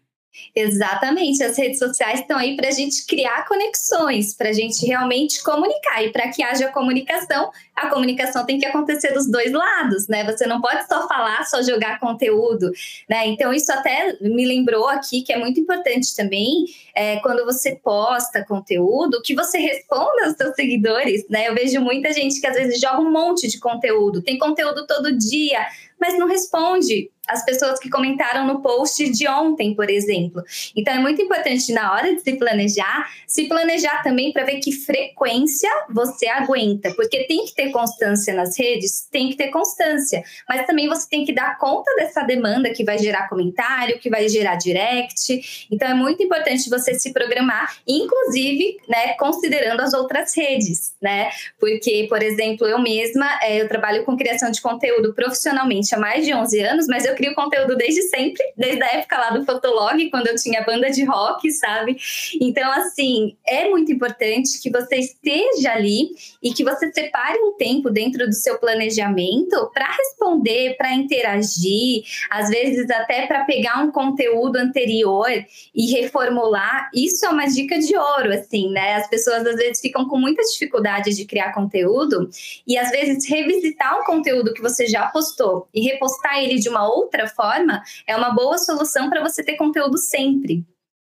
Exatamente, 0.55 1.43
as 1.43 1.57
redes 1.57 1.77
sociais 1.77 2.21
estão 2.21 2.37
aí 2.37 2.55
para 2.55 2.67
a 2.67 2.71
gente 2.71 3.05
criar 3.05 3.47
conexões, 3.47 4.33
para 4.33 4.49
a 4.49 4.53
gente 4.53 4.85
realmente 4.85 5.43
comunicar. 5.43 6.03
E 6.03 6.11
para 6.11 6.29
que 6.29 6.41
haja 6.41 6.69
comunicação, 6.69 7.51
a 7.75 7.87
comunicação 7.87 8.45
tem 8.45 8.57
que 8.57 8.65
acontecer 8.65 9.13
dos 9.13 9.29
dois 9.29 9.51
lados, 9.51 10.07
né? 10.07 10.23
Você 10.23 10.47
não 10.47 10.59
pode 10.59 10.87
só 10.87 11.07
falar, 11.07 11.43
só 11.45 11.61
jogar 11.61 11.99
conteúdo, 11.99 12.71
né? 13.07 13.27
Então, 13.27 13.53
isso 13.53 13.71
até 13.71 14.17
me 14.21 14.45
lembrou 14.45 14.87
aqui 14.87 15.21
que 15.21 15.31
é 15.31 15.37
muito 15.37 15.59
importante 15.59 16.15
também, 16.15 16.65
é, 16.95 17.17
quando 17.17 17.45
você 17.45 17.75
posta 17.75 18.43
conteúdo, 18.43 19.21
que 19.21 19.35
você 19.35 19.59
responda 19.59 20.25
aos 20.25 20.35
seus 20.35 20.55
seguidores, 20.55 21.27
né? 21.29 21.47
Eu 21.47 21.53
vejo 21.53 21.79
muita 21.79 22.11
gente 22.11 22.39
que 22.41 22.47
às 22.47 22.55
vezes 22.55 22.79
joga 22.79 23.01
um 23.01 23.11
monte 23.11 23.47
de 23.47 23.59
conteúdo, 23.59 24.21
tem 24.21 24.37
conteúdo 24.37 24.87
todo 24.87 25.15
dia, 25.15 25.65
mas 26.03 26.19
não 26.19 26.27
responde 26.27 27.09
as 27.27 27.45
pessoas 27.45 27.79
que 27.79 27.89
comentaram 27.89 28.45
no 28.45 28.61
post 28.61 29.09
de 29.09 29.27
ontem, 29.27 29.73
por 29.73 29.89
exemplo. 29.89 30.43
Então 30.75 30.93
é 30.93 30.99
muito 30.99 31.21
importante 31.21 31.71
na 31.71 31.93
hora 31.93 32.13
de 32.13 32.21
se 32.21 32.33
planejar, 32.33 33.09
se 33.25 33.47
planejar 33.47 34.03
também 34.03 34.33
para 34.33 34.43
ver 34.43 34.59
que 34.59 34.71
frequência 34.71 35.69
você 35.89 36.27
aguenta, 36.27 36.93
porque 36.95 37.23
tem 37.23 37.45
que 37.45 37.55
ter 37.55 37.71
constância 37.71 38.33
nas 38.33 38.57
redes, 38.59 39.07
tem 39.09 39.29
que 39.29 39.37
ter 39.37 39.49
constância, 39.49 40.21
mas 40.47 40.65
também 40.67 40.89
você 40.89 41.07
tem 41.09 41.23
que 41.23 41.33
dar 41.33 41.57
conta 41.57 41.89
dessa 41.95 42.23
demanda 42.23 42.69
que 42.71 42.83
vai 42.83 42.97
gerar 42.97 43.29
comentário, 43.29 43.99
que 43.99 44.09
vai 44.09 44.27
gerar 44.27 44.55
direct. 44.55 45.67
Então 45.71 45.87
é 45.87 45.93
muito 45.93 46.21
importante 46.21 46.69
você 46.69 46.93
se 46.93 47.13
programar, 47.13 47.73
inclusive, 47.87 48.77
né, 48.87 49.13
considerando 49.13 49.81
as 49.81 49.93
outras 49.93 50.35
redes, 50.35 50.93
né? 51.01 51.29
Porque, 51.57 52.05
por 52.09 52.21
exemplo, 52.21 52.67
eu 52.67 52.79
mesma, 52.79 53.39
é, 53.41 53.61
eu 53.61 53.67
trabalho 53.69 54.03
com 54.03 54.17
criação 54.17 54.51
de 54.51 54.61
conteúdo 54.61 55.13
profissionalmente 55.13 55.92
há 55.93 55.99
mais 55.99 56.25
de 56.25 56.33
11 56.33 56.59
anos, 56.59 56.87
mas 56.87 57.05
eu 57.05 57.15
crio 57.15 57.33
conteúdo 57.33 57.75
desde 57.75 58.01
sempre, 58.03 58.43
desde 58.57 58.83
a 58.83 58.87
época 58.93 59.17
lá 59.17 59.29
do 59.31 59.45
Fotolog, 59.45 60.09
quando 60.09 60.27
eu 60.27 60.35
tinha 60.35 60.63
banda 60.63 60.89
de 60.89 61.03
rock, 61.03 61.51
sabe? 61.51 61.97
Então, 62.41 62.71
assim, 62.71 63.35
é 63.45 63.69
muito 63.69 63.91
importante 63.91 64.61
que 64.61 64.69
você 64.69 64.97
esteja 64.97 65.73
ali 65.73 66.09
e 66.41 66.53
que 66.53 66.63
você 66.63 66.91
separe 66.91 67.37
um 67.39 67.53
tempo 67.53 67.89
dentro 67.89 68.25
do 68.27 68.33
seu 68.33 68.57
planejamento 68.57 69.69
para 69.73 69.85
responder, 69.91 70.75
para 70.77 70.93
interagir, 70.93 72.03
às 72.29 72.49
vezes 72.49 72.89
até 72.89 73.27
para 73.27 73.43
pegar 73.45 73.83
um 73.83 73.91
conteúdo 73.91 74.57
anterior 74.57 75.29
e 75.75 75.91
reformular. 75.91 76.89
Isso 76.93 77.25
é 77.25 77.29
uma 77.29 77.45
dica 77.45 77.79
de 77.79 77.95
ouro, 77.95 78.33
assim, 78.33 78.69
né? 78.71 78.95
As 78.95 79.09
pessoas 79.09 79.45
às 79.45 79.55
vezes 79.55 79.79
ficam 79.79 80.07
com 80.07 80.17
muita 80.17 80.41
dificuldade 80.43 81.15
de 81.15 81.25
criar 81.25 81.53
conteúdo 81.53 82.29
e 82.67 82.77
às 82.77 82.89
vezes 82.89 83.27
revisitar 83.27 83.99
um 83.99 84.03
conteúdo 84.03 84.53
que 84.53 84.61
você 84.61 84.87
já 84.87 85.07
postou 85.07 85.67
e 85.73 85.81
repostar 85.83 86.37
ele 86.39 86.59
de 86.59 86.69
uma 86.69 86.87
outra 86.87 87.27
forma 87.27 87.81
é 88.07 88.15
uma 88.15 88.31
boa 88.31 88.57
solução 88.57 89.09
para 89.09 89.21
você 89.21 89.43
ter 89.43 89.55
conteúdo 89.55 89.97
sempre. 89.97 90.65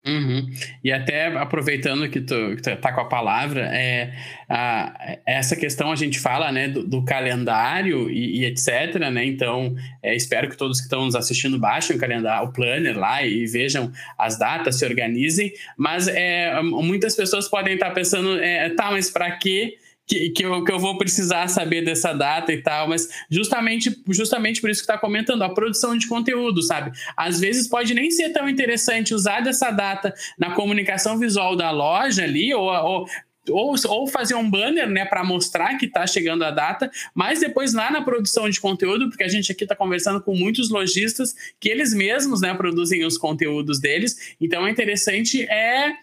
Uhum. 0.08 0.50
E 0.84 0.92
até 0.92 1.28
aproveitando 1.38 2.10
que 2.10 2.22
tu, 2.22 2.56
que 2.56 2.62
tu 2.62 2.76
tá 2.78 2.94
com 2.94 3.02
a 3.02 3.06
palavra, 3.06 3.70
é, 3.74 4.14
a, 4.48 5.18
essa 5.26 5.56
questão 5.56 5.92
a 5.92 5.96
gente 5.96 6.18
fala 6.18 6.50
né, 6.50 6.70
do, 6.70 6.88
do 6.88 7.04
calendário 7.04 8.10
e, 8.10 8.40
e, 8.40 8.46
etc. 8.46 8.96
Né? 9.12 9.26
Então, 9.26 9.76
é, 10.02 10.16
espero 10.16 10.50
que 10.50 10.56
todos 10.56 10.78
que 10.78 10.86
estão 10.86 11.04
nos 11.06 11.16
assistindo 11.16 11.60
baixem 11.60 11.98
o 11.98 12.00
calendário, 12.00 12.48
o 12.48 12.54
planner 12.54 12.98
lá 12.98 13.22
e 13.24 13.46
vejam 13.48 13.92
as 14.18 14.40
datas, 14.40 14.80
se 14.80 14.86
organizem. 14.86 15.52
Mas 15.76 16.08
é, 16.08 16.62
muitas 16.62 17.16
pessoas 17.16 17.50
podem 17.50 17.74
estar 17.74 17.92
pensando, 17.92 18.42
é, 18.42 18.70
tá, 18.70 18.90
mas 18.92 19.12
para 19.12 19.30
que 19.32 19.78
que, 20.08 20.30
que, 20.30 20.46
eu, 20.46 20.64
que 20.64 20.72
eu 20.72 20.80
vou 20.80 20.98
precisar 20.98 21.48
saber 21.50 21.84
dessa 21.84 22.14
data 22.14 22.54
e 22.54 22.62
tal, 22.62 22.88
mas 22.88 23.10
justamente, 23.30 24.02
justamente 24.08 24.62
por 24.62 24.70
isso 24.70 24.80
que 24.82 24.90
está 24.90 24.98
comentando, 24.98 25.44
a 25.44 25.50
produção 25.50 25.98
de 25.98 26.08
conteúdo, 26.08 26.64
sabe? 26.64 26.98
Às 27.16 27.40
vezes 27.40 27.68
pode 27.68 27.94
nem 27.94 28.10
ser 28.10 28.30
tão 28.30 28.48
interessante 28.48 29.14
usar 29.14 29.42
dessa 29.42 29.70
data 29.70 30.14
na 30.40 30.52
comunicação 30.52 31.20
visual 31.20 31.58
da 31.58 31.70
loja 31.72 32.24
ali, 32.24 32.54
ou, 32.54 32.70
ou 32.70 33.06
ou, 33.50 33.76
ou, 33.88 34.08
fazer 34.08 34.36
um 34.36 34.50
banner, 34.50 34.90
né, 34.90 35.06
para 35.06 35.24
mostrar 35.24 35.78
que 35.78 35.86
está 35.86 36.06
chegando 36.06 36.44
a 36.44 36.52
data, 36.52 36.92
mas 37.16 37.40
depois 37.40 37.74
lá 37.74 37.90
na 37.90 38.02
produção 38.02 38.50
de 38.50 38.60
conteúdo, 38.60 39.08
porque 39.08 39.24
a 39.24 39.28
gente 39.30 39.50
aqui 39.52 39.64
está 39.64 39.74
conversando 39.74 40.20
com 40.22 40.36
muitos 40.36 40.70
lojistas 40.70 41.34
que 41.58 41.70
eles 41.70 41.94
mesmos, 41.94 42.42
né, 42.42 42.54
produzem 42.54 43.06
os 43.06 43.18
conteúdos 43.18 43.80
deles. 43.80 44.36
Então 44.42 44.68
é 44.68 44.70
interessante 44.72 45.44
é 45.44 45.94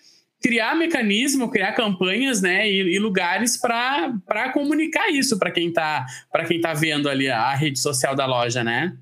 criar 0.44 0.74
mecanismo, 0.74 1.50
criar 1.50 1.72
campanhas, 1.72 2.42
né, 2.42 2.68
e, 2.68 2.96
e 2.96 2.98
lugares 2.98 3.56
para 3.56 4.52
comunicar 4.52 5.08
isso 5.08 5.38
para 5.38 5.50
quem 5.50 5.68
está 5.68 6.04
para 6.30 6.44
quem 6.44 6.60
tá 6.60 6.74
vendo 6.74 7.08
ali 7.08 7.30
a 7.30 7.54
rede 7.54 7.78
social 7.78 8.14
da 8.14 8.26
loja, 8.26 8.62
né? 8.62 8.94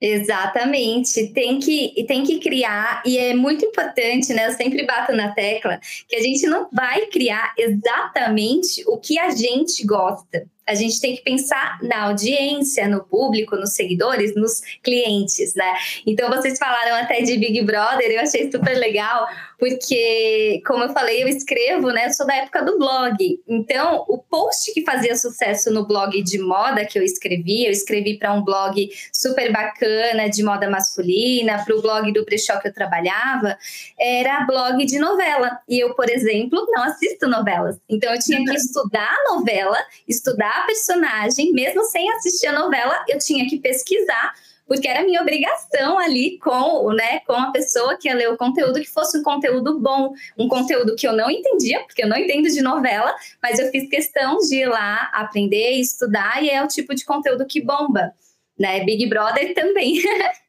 Exatamente, 0.00 1.28
tem 1.34 1.58
que, 1.58 2.04
tem 2.06 2.22
que 2.22 2.38
criar, 2.38 3.02
e 3.04 3.18
é 3.18 3.34
muito 3.34 3.64
importante, 3.64 4.32
né? 4.32 4.46
Eu 4.46 4.52
sempre 4.52 4.84
bato 4.86 5.12
na 5.12 5.32
tecla 5.32 5.80
que 6.08 6.16
a 6.16 6.20
gente 6.20 6.46
não 6.46 6.68
vai 6.72 7.06
criar 7.06 7.52
exatamente 7.58 8.84
o 8.86 8.98
que 8.98 9.18
a 9.18 9.30
gente 9.30 9.84
gosta 9.84 10.46
a 10.66 10.74
gente 10.74 11.00
tem 11.00 11.14
que 11.14 11.22
pensar 11.22 11.78
na 11.82 12.04
audiência, 12.04 12.88
no 12.88 13.04
público, 13.04 13.56
nos 13.56 13.74
seguidores, 13.74 14.34
nos 14.34 14.60
clientes, 14.82 15.54
né? 15.54 15.74
Então 16.06 16.28
vocês 16.28 16.58
falaram 16.58 16.96
até 16.96 17.22
de 17.22 17.38
Big 17.38 17.62
Brother, 17.62 18.10
eu 18.10 18.20
achei 18.20 18.50
super 18.50 18.76
legal, 18.76 19.26
porque, 19.58 20.62
como 20.66 20.84
eu 20.84 20.90
falei, 20.90 21.22
eu 21.22 21.28
escrevo, 21.28 21.90
né? 21.90 22.06
Eu 22.06 22.12
sou 22.12 22.26
da 22.26 22.36
época 22.36 22.62
do 22.62 22.78
blog. 22.78 23.16
Então, 23.48 24.04
o 24.08 24.18
post 24.18 24.72
que 24.72 24.84
fazia 24.84 25.16
sucesso 25.16 25.70
no 25.70 25.86
blog 25.86 26.22
de 26.22 26.38
moda 26.38 26.84
que 26.84 26.98
eu 26.98 27.02
escrevi, 27.02 27.64
eu 27.64 27.70
escrevi 27.70 28.18
para 28.18 28.34
um 28.34 28.44
blog 28.44 28.88
super 29.12 29.50
bacana 29.50 30.28
de 30.28 30.42
moda 30.42 30.68
masculina, 30.68 31.64
para 31.64 31.74
o 31.74 31.80
blog 31.80 32.12
do 32.12 32.24
brechó 32.24 32.58
que 32.58 32.68
eu 32.68 32.74
trabalhava, 32.74 33.56
era 33.98 34.44
blog 34.44 34.84
de 34.84 34.98
novela. 34.98 35.58
E 35.68 35.82
eu, 35.82 35.94
por 35.94 36.10
exemplo, 36.10 36.66
não 36.68 36.82
assisto 36.84 37.26
novelas. 37.26 37.78
Então, 37.88 38.12
eu 38.12 38.20
tinha 38.20 38.44
que 38.44 38.52
estudar 38.56 39.10
a 39.10 39.34
novela, 39.34 39.78
estudar 40.06 40.55
a 40.62 40.66
personagem, 40.66 41.52
mesmo 41.52 41.84
sem 41.84 42.10
assistir 42.12 42.46
a 42.46 42.52
novela, 42.52 43.04
eu 43.08 43.18
tinha 43.18 43.48
que 43.48 43.58
pesquisar, 43.58 44.34
porque 44.66 44.88
era 44.88 45.04
minha 45.04 45.20
obrigação 45.20 45.98
ali 45.98 46.38
com, 46.38 46.92
né, 46.92 47.20
com 47.20 47.34
a 47.34 47.50
pessoa 47.52 47.96
que 47.96 48.08
ia 48.08 48.14
ler 48.14 48.30
o 48.30 48.36
conteúdo, 48.36 48.80
que 48.80 48.90
fosse 48.90 49.18
um 49.18 49.22
conteúdo 49.22 49.78
bom, 49.78 50.12
um 50.36 50.48
conteúdo 50.48 50.96
que 50.96 51.06
eu 51.06 51.12
não 51.12 51.30
entendia, 51.30 51.80
porque 51.84 52.02
eu 52.02 52.08
não 52.08 52.16
entendo 52.16 52.48
de 52.48 52.60
novela, 52.60 53.14
mas 53.42 53.58
eu 53.58 53.70
fiz 53.70 53.88
questão 53.88 54.38
de 54.38 54.56
ir 54.56 54.66
lá 54.66 55.10
aprender, 55.12 55.72
estudar, 55.72 56.42
e 56.42 56.50
é 56.50 56.62
o 56.62 56.68
tipo 56.68 56.94
de 56.94 57.04
conteúdo 57.04 57.46
que 57.46 57.60
bomba, 57.60 58.12
né? 58.58 58.84
Big 58.84 59.06
Brother 59.08 59.54
também. 59.54 60.02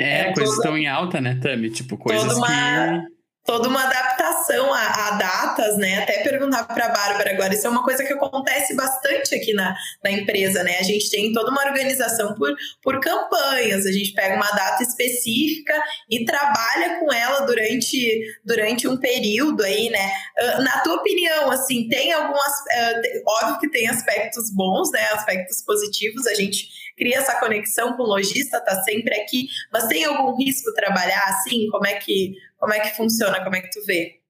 É, 0.00 0.30
é 0.30 0.32
coisas 0.32 0.56
estão 0.56 0.76
em 0.76 0.88
alta, 0.88 1.20
né, 1.20 1.38
Tami? 1.40 1.70
Tipo, 1.70 1.96
coisas 1.96 2.36
uma... 2.36 2.46
que 2.46 3.12
toda 3.44 3.68
uma 3.68 3.82
adaptação 3.82 4.72
a, 4.72 5.08
a, 5.08 5.10
datas, 5.12 5.76
né? 5.76 6.02
Até 6.02 6.22
perguntar 6.22 6.64
para 6.64 6.86
a 6.86 6.88
Bárbara 6.88 7.32
agora, 7.32 7.54
isso 7.54 7.66
é 7.66 7.70
uma 7.70 7.82
coisa 7.82 8.04
que 8.04 8.12
acontece 8.12 8.74
bastante 8.74 9.34
aqui 9.34 9.52
na, 9.52 9.76
na 10.02 10.10
empresa, 10.10 10.62
né? 10.62 10.78
A 10.78 10.82
gente 10.82 11.10
tem 11.10 11.32
toda 11.32 11.50
uma 11.50 11.64
organização 11.64 12.34
por, 12.34 12.54
por 12.82 13.00
campanhas, 13.00 13.84
a 13.84 13.92
gente 13.92 14.12
pega 14.12 14.36
uma 14.36 14.50
data 14.52 14.82
específica 14.82 15.74
e 16.08 16.24
trabalha 16.24 17.00
com 17.00 17.12
ela 17.12 17.40
durante, 17.40 18.22
durante 18.44 18.86
um 18.86 18.96
período 18.96 19.62
aí, 19.64 19.90
né? 19.90 20.12
Uh, 20.38 20.62
na 20.62 20.80
tua 20.80 20.94
opinião, 20.94 21.50
assim, 21.50 21.88
tem 21.88 22.12
algumas. 22.12 22.52
Uh, 22.52 23.22
óbvio 23.42 23.58
que 23.58 23.70
tem 23.70 23.88
aspectos 23.88 24.50
bons, 24.54 24.90
né? 24.92 25.02
Aspectos 25.12 25.62
positivos, 25.62 26.26
a 26.26 26.34
gente 26.34 26.81
cria 26.96 27.18
essa 27.18 27.38
conexão 27.38 27.96
com 27.96 28.02
o 28.02 28.06
lojista, 28.06 28.60
tá 28.60 28.82
sempre 28.82 29.14
aqui, 29.20 29.48
mas 29.72 29.86
tem 29.86 30.04
algum 30.04 30.36
risco 30.36 30.72
trabalhar 30.74 31.24
assim? 31.24 31.68
Como 31.70 31.86
é 31.86 31.94
que 31.94 32.34
como 32.58 32.72
é 32.72 32.80
que 32.80 32.96
funciona? 32.96 33.42
Como 33.42 33.56
é 33.56 33.60
que 33.60 33.70
tu 33.70 33.84
vê? 33.84 34.21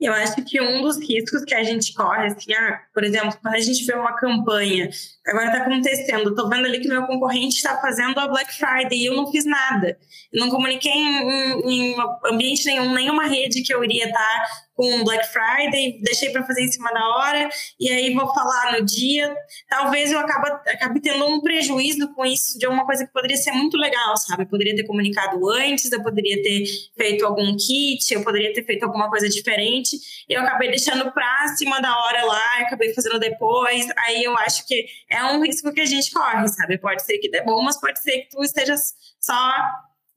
Eu 0.00 0.14
acho 0.14 0.42
que 0.44 0.58
um 0.60 0.80
dos 0.80 0.98
riscos 0.98 1.44
que 1.44 1.54
a 1.54 1.62
gente 1.62 1.92
corre, 1.92 2.28
assim, 2.28 2.54
ah, 2.54 2.80
por 2.94 3.04
exemplo, 3.04 3.36
quando 3.42 3.54
a 3.54 3.60
gente 3.60 3.84
vê 3.84 3.94
uma 3.94 4.16
campanha, 4.16 4.88
agora 5.26 5.46
está 5.46 5.58
acontecendo, 5.58 6.30
estou 6.30 6.48
vendo 6.48 6.64
ali 6.64 6.80
que 6.80 6.88
meu 6.88 7.06
concorrente 7.06 7.56
está 7.56 7.76
fazendo 7.78 8.18
a 8.18 8.26
Black 8.26 8.50
Friday 8.54 8.98
e 8.98 9.06
eu 9.06 9.14
não 9.14 9.30
fiz 9.30 9.44
nada. 9.44 9.98
Não 10.32 10.48
comuniquei 10.48 10.90
em, 10.90 11.60
em, 11.66 11.92
em 11.92 11.96
ambiente 12.24 12.64
nenhum, 12.64 12.94
nenhuma 12.94 13.26
rede 13.26 13.62
que 13.62 13.74
eu 13.74 13.84
iria 13.84 14.06
estar 14.06 14.18
tá 14.18 14.46
com 14.80 15.04
Black 15.04 15.26
Friday, 15.26 16.00
deixei 16.02 16.30
para 16.30 16.42
fazer 16.46 16.62
em 16.62 16.72
cima 16.72 16.90
da 16.90 17.06
hora, 17.06 17.50
e 17.78 17.90
aí 17.90 18.14
vou 18.14 18.32
falar 18.32 18.78
no 18.78 18.86
dia. 18.86 19.30
Talvez 19.68 20.10
eu 20.10 20.18
acabe, 20.18 20.48
acabe 20.70 21.02
tendo 21.02 21.26
um 21.26 21.42
prejuízo 21.42 22.10
com 22.14 22.24
isso 22.24 22.58
de 22.58 22.64
alguma 22.64 22.86
coisa 22.86 23.04
que 23.04 23.12
poderia 23.12 23.36
ser 23.36 23.52
muito 23.52 23.76
legal, 23.76 24.16
sabe? 24.16 24.44
Eu 24.44 24.46
poderia 24.46 24.74
ter 24.74 24.86
comunicado 24.86 25.46
antes, 25.50 25.92
eu 25.92 26.02
poderia 26.02 26.42
ter 26.42 26.64
feito 26.96 27.26
algum 27.26 27.54
kit, 27.58 28.14
eu 28.14 28.24
poderia 28.24 28.54
ter 28.54 28.64
feito 28.64 28.84
alguma 28.84 29.10
coisa 29.10 29.28
diferente. 29.28 29.89
Eu 30.28 30.40
acabei 30.42 30.70
deixando 30.70 31.10
para 31.12 31.48
cima 31.56 31.80
da 31.80 31.96
hora 31.96 32.24
lá, 32.24 32.42
acabei 32.60 32.94
fazendo 32.94 33.18
depois. 33.18 33.86
Aí 33.98 34.24
eu 34.24 34.36
acho 34.38 34.66
que 34.66 34.86
é 35.08 35.24
um 35.24 35.42
risco 35.42 35.72
que 35.72 35.80
a 35.80 35.86
gente 35.86 36.10
corre, 36.12 36.48
sabe? 36.48 36.78
Pode 36.78 37.02
ser 37.02 37.18
que 37.18 37.30
dê 37.30 37.42
bom, 37.42 37.62
mas 37.62 37.80
pode 37.80 38.00
ser 38.00 38.22
que 38.22 38.30
tu 38.30 38.42
esteja 38.42 38.74
só 39.20 39.52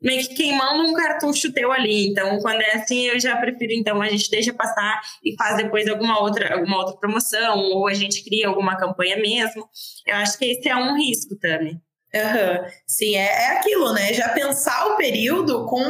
meio 0.03 0.27
que 0.27 0.35
queimando 0.35 0.83
um 0.83 0.93
cartucho 0.93 1.53
teu 1.53 1.71
ali. 1.71 2.09
Então, 2.09 2.39
quando 2.39 2.61
é 2.61 2.75
assim, 2.75 3.07
eu 3.07 3.19
já 3.19 3.37
prefiro, 3.37 3.71
então, 3.71 4.01
a 4.01 4.09
gente 4.09 4.29
deixa 4.29 4.53
passar 4.53 5.01
e 5.23 5.33
faz 5.37 5.55
depois 5.55 5.87
alguma 5.87 6.19
outra, 6.19 6.53
alguma 6.55 6.77
outra 6.77 6.97
promoção, 6.97 7.57
ou 7.57 7.87
a 7.87 7.93
gente 7.93 8.23
cria 8.23 8.49
alguma 8.49 8.75
campanha 8.75 9.15
mesmo. 9.15 9.67
Eu 10.05 10.15
acho 10.17 10.37
que 10.37 10.45
esse 10.45 10.67
é 10.67 10.75
um 10.75 10.97
risco 10.97 11.35
também. 11.37 11.81
Uhum. 12.15 12.71
Sim, 12.85 13.15
é, 13.15 13.25
é 13.25 13.57
aquilo, 13.57 13.91
né? 13.91 14.13
Já 14.13 14.29
pensar 14.29 14.85
o 14.87 14.97
período 14.97 15.65
com, 15.65 15.83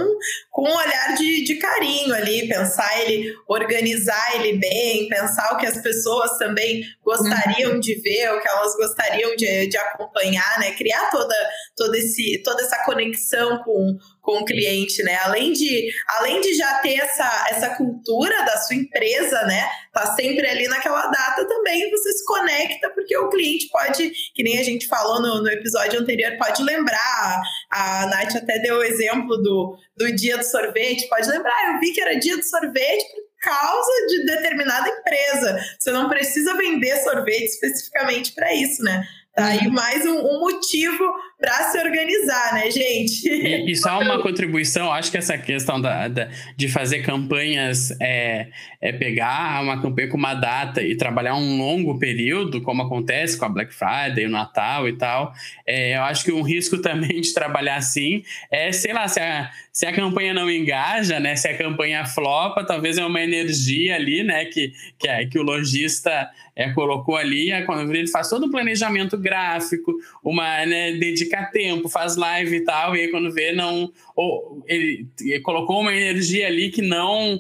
com 0.51 0.63
um 0.63 0.74
olhar 0.74 1.15
de, 1.18 1.44
de 1.44 1.56
carinho 1.56 2.15
ali, 2.15 2.48
pensar 2.48 3.01
ele, 3.01 3.36
organizar 3.46 4.36
ele 4.36 4.58
bem, 4.58 5.10
pensar 5.10 5.53
o 5.53 5.58
que 5.58 5.65
as 5.65 5.77
pessoas 5.82 6.38
também 6.38 6.82
gostariam 7.03 7.74
uhum. 7.74 7.79
de 7.79 7.95
ver, 7.95 8.31
o 8.31 8.41
que 8.41 8.48
elas 8.48 8.75
gostariam 8.75 9.36
de, 9.36 9.67
de 9.67 9.77
acompanhar, 9.77 10.60
né? 10.60 10.72
Criar 10.72 11.10
toda, 11.10 11.36
toda, 11.75 11.98
esse, 11.98 12.41
toda 12.43 12.62
essa 12.63 12.83
conexão 12.86 13.62
com, 13.63 13.98
com 14.22 14.39
o 14.39 14.45
cliente, 14.45 15.03
né? 15.03 15.17
Além 15.24 15.51
de, 15.51 15.91
além 16.17 16.41
de 16.41 16.53
já 16.55 16.75
ter 16.75 16.95
essa, 16.95 17.48
essa 17.51 17.75
cultura 17.75 18.43
da 18.45 18.57
sua 18.57 18.75
empresa, 18.75 19.43
né? 19.43 19.67
Tá 19.91 20.15
sempre 20.15 20.48
ali 20.48 20.67
naquela 20.67 21.07
data 21.07 21.48
também, 21.48 21.91
você 21.91 22.12
se 22.13 22.25
conecta, 22.25 22.89
porque 22.91 23.15
o 23.17 23.29
cliente 23.29 23.67
pode, 23.69 24.12
que 24.33 24.43
nem 24.43 24.60
a 24.60 24.63
gente 24.63 24.88
falou 24.88 25.22
no, 25.22 25.41
no 25.41 25.50
episódio 25.50 26.00
anterior, 26.00 26.38
pode 26.38 26.63
lembrar. 26.63 27.41
A 27.69 28.05
Nath 28.07 28.36
até 28.36 28.60
deu 28.60 28.77
o 28.77 28.83
exemplo 28.83 29.38
do, 29.38 29.77
do 29.98 30.15
dia 30.15 30.38
do 30.38 30.43
sorvete, 30.43 31.07
pode 31.10 31.27
lembrar, 31.29 31.74
eu 31.74 31.79
vi 31.79 31.91
que 31.91 32.01
era 32.01 32.17
dia 32.17 32.38
do 32.38 32.43
sorvete, 32.43 33.05
causa 33.44 34.08
de 34.08 34.26
determinada 34.26 34.90
empresa. 34.90 35.60
Você 35.78 35.92
não 35.92 36.08
precisa 36.08 36.56
vender 36.56 36.96
sorvete 37.04 37.50
especificamente 37.50 38.32
para 38.32 38.54
isso, 38.54 38.82
né? 38.82 39.06
Tá 39.36 39.48
aí 39.48 39.68
uhum. 39.68 39.74
mais 39.74 40.06
um, 40.06 40.16
um 40.16 40.40
motivo 40.40 41.04
para 41.44 41.70
se 41.70 41.78
organizar, 41.78 42.54
né, 42.54 42.72
gente? 42.72 43.28
E, 43.28 43.70
e, 43.70 43.76
só 43.76 44.00
uma 44.00 44.22
contribuição, 44.22 44.90
acho 44.94 45.12
que 45.12 45.18
essa 45.18 45.38
questão 45.38 45.82
da, 45.82 46.08
da 46.08 46.30
de 46.56 46.70
fazer 46.70 47.00
campanhas 47.00 47.92
é, 48.00 48.48
é, 48.80 48.94
pegar 48.94 49.62
uma 49.62 49.82
campanha 49.82 50.08
com 50.08 50.16
uma 50.16 50.34
data 50.34 50.82
e 50.82 50.96
trabalhar 50.96 51.36
um 51.36 51.58
longo 51.58 52.00
período, 52.00 52.62
como 52.62 52.84
acontece 52.84 53.38
com 53.38 53.44
a 53.44 53.50
Black 53.50 53.74
Friday, 53.74 54.26
o 54.26 54.30
Natal 54.30 54.88
e 54.88 54.94
tal. 54.94 55.34
É, 55.68 55.98
eu 55.98 56.04
acho 56.04 56.24
que 56.24 56.32
um 56.32 56.44
risco 56.44 56.78
também 56.82 57.20
de 57.20 57.34
trabalhar 57.34 57.76
assim 57.76 58.24
é, 58.50 58.72
sei 58.72 58.94
lá, 58.94 59.06
se 59.10 59.20
a, 59.20 59.52
se 59.70 59.86
a 59.86 59.92
campanha 59.92 60.34
não 60.34 60.50
engaja, 60.50 61.20
né? 61.20 61.36
Se 61.36 61.50
a 61.50 61.58
campanha 61.58 62.06
flopa, 62.06 62.64
talvez 62.64 62.98
é 62.98 63.06
uma 63.06 63.20
energia 63.20 63.96
ali, 63.96 64.24
né? 64.24 64.46
Que, 64.46 64.72
que, 64.98 65.10
é, 65.10 65.26
que 65.26 65.38
o 65.38 65.44
lojista 65.44 66.30
é, 66.55 66.72
colocou 66.72 67.15
ali, 67.15 67.51
é, 67.51 67.63
quando 67.63 67.93
ele 67.93 68.07
faz 68.07 68.29
todo 68.29 68.45
o 68.45 68.51
planejamento 68.51 69.17
gráfico, 69.17 69.93
uma 70.24 70.65
né, 70.65 70.93
dedicar 70.93 71.51
tempo, 71.51 71.89
faz 71.89 72.15
live 72.15 72.57
e 72.57 72.62
tal, 72.62 72.95
e 72.95 73.01
aí 73.01 73.07
quando 73.10 73.31
vê, 73.31 73.51
não. 73.51 73.91
Ou 74.15 74.63
ele, 74.67 75.07
ele 75.22 75.39
colocou 75.39 75.81
uma 75.81 75.95
energia 75.95 76.48
ali 76.48 76.69
que 76.69 76.81
não 76.81 77.39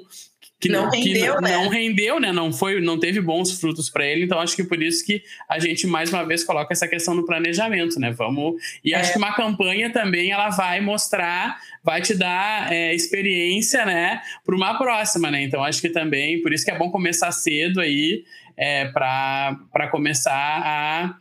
que 0.63 0.69
não 0.69 0.89
rendeu, 0.89 1.35
que 1.35 1.41
né? 1.41 1.51
não 1.51 1.67
rendeu, 1.67 2.19
né? 2.21 2.31
Não 2.31 2.53
foi, 2.53 2.79
não 2.79 2.97
teve 2.97 3.19
bons 3.19 3.59
frutos 3.59 3.89
para 3.89 4.05
ele. 4.05 4.23
Então 4.23 4.39
acho 4.39 4.55
que 4.55 4.63
por 4.63 4.81
isso 4.81 5.05
que 5.05 5.21
a 5.49 5.59
gente 5.59 5.85
mais 5.85 6.09
uma 6.09 6.25
vez 6.25 6.41
coloca 6.41 6.71
essa 6.71 6.87
questão 6.87 7.13
no 7.13 7.25
planejamento, 7.25 7.99
né? 7.99 8.11
Vamos 8.11 8.55
e 8.83 8.93
é. 8.93 8.97
acho 8.97 9.11
que 9.11 9.17
uma 9.17 9.33
campanha 9.33 9.91
também 9.91 10.31
ela 10.31 10.49
vai 10.49 10.79
mostrar, 10.79 11.59
vai 11.83 12.01
te 12.01 12.15
dar 12.15 12.71
é, 12.71 12.95
experiência, 12.95 13.85
né? 13.85 14.21
Para 14.45 14.55
uma 14.55 14.77
próxima, 14.77 15.29
né? 15.29 15.43
Então 15.43 15.61
acho 15.61 15.81
que 15.81 15.89
também 15.89 16.41
por 16.41 16.53
isso 16.53 16.63
que 16.63 16.71
é 16.71 16.77
bom 16.77 16.89
começar 16.89 17.31
cedo 17.33 17.81
aí 17.81 18.23
é, 18.57 18.85
para 18.85 19.87
começar 19.91 20.31
a 20.31 21.15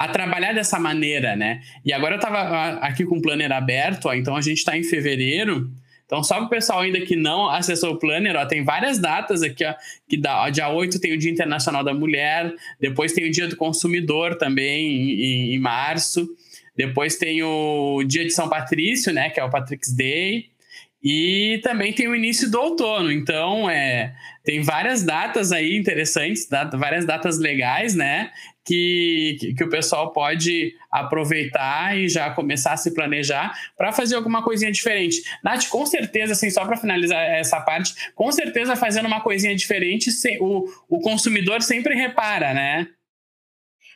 a 0.00 0.08
trabalhar 0.08 0.54
dessa 0.54 0.78
maneira, 0.78 1.36
né? 1.36 1.60
E 1.84 1.92
agora 1.92 2.14
eu 2.14 2.16
estava 2.16 2.78
aqui 2.78 3.04
com 3.04 3.18
o 3.18 3.20
planner 3.20 3.52
aberto, 3.52 4.06
ó, 4.06 4.14
então 4.14 4.34
a 4.34 4.40
gente 4.40 4.56
está 4.56 4.74
em 4.74 4.82
fevereiro. 4.82 5.70
Então, 6.06 6.24
só 6.24 6.36
para 6.36 6.46
o 6.46 6.48
pessoal 6.48 6.80
ainda 6.80 7.00
que 7.02 7.14
não 7.14 7.48
acessou 7.48 7.92
o 7.92 7.96
Planner, 7.96 8.34
ó, 8.34 8.44
tem 8.44 8.64
várias 8.64 8.98
datas 8.98 9.42
aqui, 9.42 9.64
ó, 9.64 9.72
que 10.08 10.16
dá, 10.16 10.42
ó, 10.42 10.48
dia 10.48 10.68
8 10.68 10.98
tem 10.98 11.12
o 11.12 11.18
Dia 11.18 11.30
Internacional 11.30 11.84
da 11.84 11.94
Mulher, 11.94 12.52
depois 12.80 13.12
tem 13.12 13.28
o 13.28 13.30
Dia 13.30 13.46
do 13.46 13.54
Consumidor 13.54 14.36
também, 14.36 14.90
em, 14.90 15.54
em 15.54 15.58
março, 15.60 16.28
depois 16.74 17.16
tem 17.16 17.44
o 17.44 18.02
Dia 18.02 18.24
de 18.24 18.32
São 18.32 18.48
Patrício, 18.48 19.12
né, 19.12 19.30
que 19.30 19.38
é 19.38 19.44
o 19.44 19.50
Patrick's 19.50 19.94
Day, 19.94 20.46
e 21.02 21.60
também 21.62 21.94
tem 21.94 22.08
o 22.08 22.14
início 22.14 22.50
do 22.50 22.60
outono, 22.60 23.10
então 23.10 23.70
é, 23.70 24.14
tem 24.44 24.60
várias 24.60 25.02
datas 25.02 25.50
aí 25.50 25.76
interessantes, 25.76 26.46
data, 26.46 26.76
várias 26.76 27.06
datas 27.06 27.38
legais, 27.38 27.94
né? 27.94 28.30
Que, 28.62 29.54
que 29.56 29.64
o 29.64 29.70
pessoal 29.70 30.12
pode 30.12 30.74
aproveitar 30.90 31.96
e 31.98 32.08
já 32.08 32.30
começar 32.30 32.74
a 32.74 32.76
se 32.76 32.92
planejar 32.92 33.52
para 33.76 33.90
fazer 33.90 34.16
alguma 34.16 34.42
coisinha 34.42 34.70
diferente. 34.70 35.22
Nath, 35.42 35.66
com 35.68 35.84
certeza, 35.86 36.34
assim, 36.34 36.50
só 36.50 36.66
para 36.66 36.76
finalizar 36.76 37.18
essa 37.18 37.60
parte, 37.60 37.94
com 38.14 38.30
certeza 38.30 38.76
fazendo 38.76 39.06
uma 39.06 39.22
coisinha 39.22 39.56
diferente, 39.56 40.10
o, 40.40 40.66
o 40.88 41.00
consumidor 41.00 41.62
sempre 41.62 41.94
repara, 41.94 42.52
né? 42.52 42.88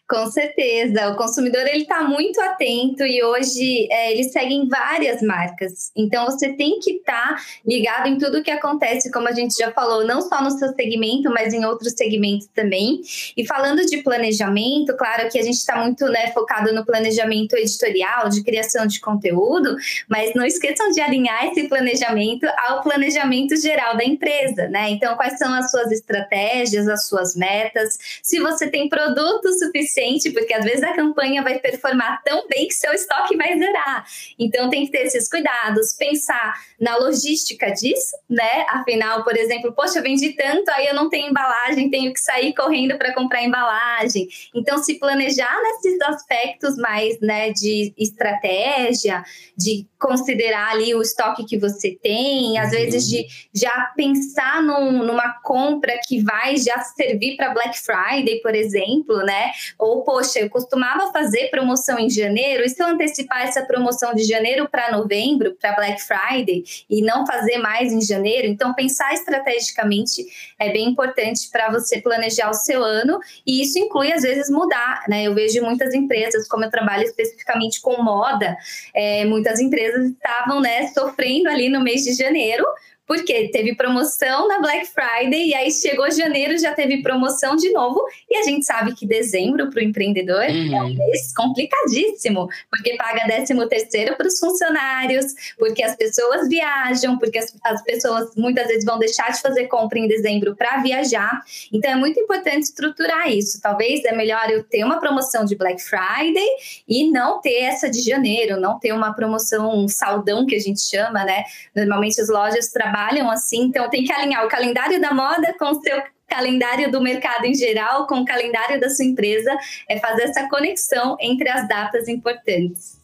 Com 0.07 0.27
certeza, 0.27 1.09
o 1.09 1.17
consumidor 1.17 1.63
ele 1.63 1.85
está 1.85 2.03
muito 2.03 2.39
atento 2.39 3.05
e 3.07 3.25
hoje 3.25 3.89
é, 3.91 4.13
eles 4.13 4.33
seguem 4.33 4.69
várias 4.69 5.23
marcas. 5.23 5.91
Então 5.97 6.27
você 6.27 6.53
tem 6.53 6.79
que 6.79 6.97
estar 6.97 7.37
tá 7.37 7.43
ligado 7.67 8.07
em 8.09 8.19
tudo 8.19 8.43
que 8.43 8.51
acontece, 8.51 9.11
como 9.11 9.29
a 9.29 9.33
gente 9.33 9.55
já 9.57 9.73
falou, 9.73 10.07
não 10.07 10.21
só 10.21 10.43
no 10.43 10.51
seu 10.51 10.75
segmento, 10.75 11.31
mas 11.31 11.55
em 11.55 11.65
outros 11.65 11.95
segmentos 11.97 12.47
também. 12.55 13.01
E 13.35 13.47
falando 13.47 13.81
de 13.87 14.03
planejamento, 14.03 14.95
claro 14.95 15.27
que 15.31 15.39
a 15.39 15.43
gente 15.43 15.57
está 15.57 15.83
muito 15.83 16.05
né, 16.09 16.31
focado 16.33 16.71
no 16.75 16.85
planejamento 16.85 17.57
editorial, 17.57 18.29
de 18.29 18.45
criação 18.45 18.87
de 18.87 19.01
conteúdo, 19.01 19.75
mas 20.07 20.35
não 20.35 20.45
esqueçam 20.45 20.91
de 20.91 21.01
alinhar 21.01 21.47
esse 21.47 21.67
planejamento 21.67 22.47
ao 22.69 22.83
planejamento 22.83 23.57
geral 23.57 23.97
da 23.97 24.05
empresa, 24.05 24.69
né? 24.69 24.91
Então, 24.91 25.17
quais 25.17 25.39
são 25.39 25.53
as 25.55 25.71
suas 25.71 25.91
estratégias, 25.91 26.87
as 26.89 27.07
suas 27.07 27.35
metas? 27.35 27.99
Se 28.23 28.39
você 28.39 28.69
tem 28.69 28.87
produto 28.87 29.51
suficiente 29.59 29.94
suficiente, 29.95 30.33
porque 30.33 30.53
às 30.53 30.65
vezes 30.65 30.83
a 30.83 30.95
campanha 30.95 31.43
vai 31.43 31.59
performar 31.59 32.23
tão 32.25 32.47
bem 32.49 32.67
que 32.67 32.75
seu 32.75 32.93
estoque 32.93 33.37
vai 33.37 33.57
zerar. 33.57 34.05
Então 34.39 34.69
tem 34.69 34.85
que 34.85 34.93
ter 34.93 35.07
esses 35.07 35.29
cuidados, 35.29 35.93
pensar 35.93 36.55
na 36.81 36.97
logística 36.97 37.71
disso, 37.71 38.17
né? 38.29 38.67
Afinal, 38.69 39.23
por 39.23 39.37
exemplo, 39.37 39.73
poxa, 39.73 39.99
eu 39.99 40.03
vendi 40.03 40.33
tanto, 40.33 40.69
aí 40.71 40.87
eu 40.87 40.95
não 40.95 41.09
tenho 41.09 41.31
embalagem, 41.31 41.91
tenho 41.91 42.13
que 42.13 42.21
sair 42.21 42.53
correndo 42.55 42.99
para 42.99 43.15
comprar 43.15 43.43
embalagem. 43.43 44.29
Então 44.55 44.79
se 44.79 44.99
planejar 44.99 45.57
nesses 45.63 46.01
aspectos 46.03 46.77
mais, 46.77 47.21
né, 47.21 47.51
de 47.53 47.95
estratégia, 47.97 49.25
de 49.57 49.87
considerar 50.05 50.73
ali 50.73 50.95
o 50.95 51.01
estoque 51.01 51.47
que 51.47 51.57
você 51.57 51.99
tem, 52.03 52.59
às 52.59 52.73
vezes 52.73 53.09
de 53.09 53.27
já 53.55 53.91
pensar 53.97 54.63
num, 54.63 55.03
numa 55.03 55.41
compra 55.43 55.99
que 56.07 56.23
vai 56.23 56.59
já 56.59 56.79
servir 56.81 57.37
para 57.37 57.55
Black 57.55 57.79
Friday, 57.81 58.39
por 58.43 58.55
exemplo, 58.55 59.17
né? 59.25 59.51
Ou, 59.79 60.05
poxa, 60.05 60.41
eu 60.41 60.51
costumava 60.51 61.11
fazer 61.11 61.49
promoção 61.49 61.99
em 61.99 62.11
janeiro, 62.11 62.63
e 62.63 62.69
se 62.69 62.83
eu 62.83 62.87
antecipar 62.87 63.45
essa 63.45 63.63
promoção 63.65 64.15
de 64.15 64.25
janeiro 64.25 64.69
para 64.69 64.93
novembro, 64.93 65.57
para 65.59 65.75
Black 65.75 66.03
Friday, 66.03 66.63
e 66.91 67.01
não 67.01 67.27
fazer 67.27 67.57
mais 67.57 67.91
em 67.91 68.03
janeiro? 68.03 68.47
Então, 68.47 68.75
pensar 68.75 69.15
estrategicamente 69.15 70.23
é 70.59 70.71
bem 70.71 70.87
importante 70.87 71.49
para 71.51 71.71
você 71.71 72.03
planejar 72.03 72.51
o 72.51 72.55
seu 72.55 72.85
ano, 72.85 73.19
e 73.47 73.63
isso 73.63 73.79
inclui, 73.79 74.13
às 74.13 74.21
vezes, 74.21 74.51
mudar, 74.51 75.05
né? 75.09 75.25
Eu 75.25 75.35
vejo 75.35 75.63
muitas 75.63 75.95
empresas, 75.95 76.47
como 76.47 76.67
eu 76.67 76.71
trabalho 76.71 77.05
especificamente 77.05 77.81
com 77.81 78.03
moda, 78.03 78.55
é, 78.95 79.25
muitas 79.25 79.61
empresas 79.61 79.94
estavam, 80.03 80.61
né, 80.61 80.87
sofrendo 80.89 81.49
ali 81.49 81.69
no 81.69 81.81
mês 81.81 82.03
de 82.03 82.13
janeiro, 82.15 82.65
porque 83.07 83.49
teve 83.49 83.75
promoção 83.75 84.49
na 84.49 84.61
Black 84.61 84.87
Friday 84.87 85.49
e 85.49 85.55
aí 85.55 85.71
chegou 85.71 86.11
janeiro 86.11 86.59
já 86.59 86.73
teve 86.73 87.03
promoção 87.03 87.57
de 87.57 87.71
novo. 87.71 88.03
E 88.31 88.37
a 88.37 88.43
gente 88.43 88.65
sabe 88.65 88.95
que 88.95 89.07
dezembro 89.07 89.71
para 89.71 89.81
o 89.81 89.83
empreendedor 89.83 90.45
uhum. 90.45 90.77
é 90.77 90.83
um 90.83 90.95
mês 90.95 91.35
complicadíssimo 91.35 92.49
porque 92.71 92.97
paga 92.97 93.25
13 93.25 93.55
terceiro 93.69 94.17
para 94.17 94.27
os 94.27 94.39
funcionários 94.39 95.27
porque 95.59 95.83
as 95.83 95.97
pessoas 95.97 96.49
viajam 96.49 97.19
porque 97.19 97.39
as, 97.39 97.55
as, 97.63 97.83
pessoas 97.83 98.35
muitas 98.37 98.67
vezes 98.67 98.85
vão 98.85 98.99
deixar 98.99 99.31
de 99.33 99.41
fazer 99.41 99.67
compra 99.67 99.99
em 99.99 100.09
dezembro 100.09 100.57
para 100.57 100.79
viajar. 100.79 101.43
Então 101.73 101.91
é 101.91 101.97
muito 101.97 102.19
importante 102.19 102.65
estruturar 102.65 103.31
isso. 103.31 103.61
Talvez 103.61 104.05
é 104.05 104.15
melhor 104.15 104.51
eu 104.51 104.65
ter 104.65 104.83
uma 104.85 104.99
promoção 104.99 105.45
de 105.45 105.57
Black 105.57 105.83
Friday 105.83 106.49
e 106.89 107.11
não 107.11 107.41
ter 107.41 107.63
essa 107.63 107.91
de 107.91 108.01
janeiro 108.01 108.59
não 108.59 108.79
ter 108.79 108.93
uma 108.93 109.13
promoção 109.15 109.75
um 109.75 109.89
saldão 109.89 110.47
que 110.47 110.55
a 110.55 110.61
gente 110.61 110.81
chama 110.81 111.25
né? 111.25 111.45
Normalmente 111.75 112.21
as 112.21 112.29
lojas 112.29 112.69
trabalham 112.69 112.94
trabalham 112.95 113.29
assim, 113.29 113.63
então 113.63 113.91
tem 113.91 114.05
que 114.05 114.13
alinhar 114.13 114.45
o 114.47 114.49
calendário 114.49 115.01
da 115.01 115.13
moda 115.13 115.53
com 115.59 115.71
o 115.71 115.83
seu 115.83 116.01
calendário 116.29 116.91
do 116.91 117.03
mercado 117.03 117.45
em 117.45 117.55
geral, 117.55 118.07
com 118.07 118.21
o 118.21 118.25
calendário 118.25 118.81
da 118.81 118.89
sua 118.89 119.05
empresa, 119.05 119.51
é 119.89 119.99
fazer 119.99 120.23
essa 120.23 120.49
conexão 120.49 121.17
entre 121.21 121.49
as 121.49 121.67
datas 121.69 122.09
importantes. 122.09 123.03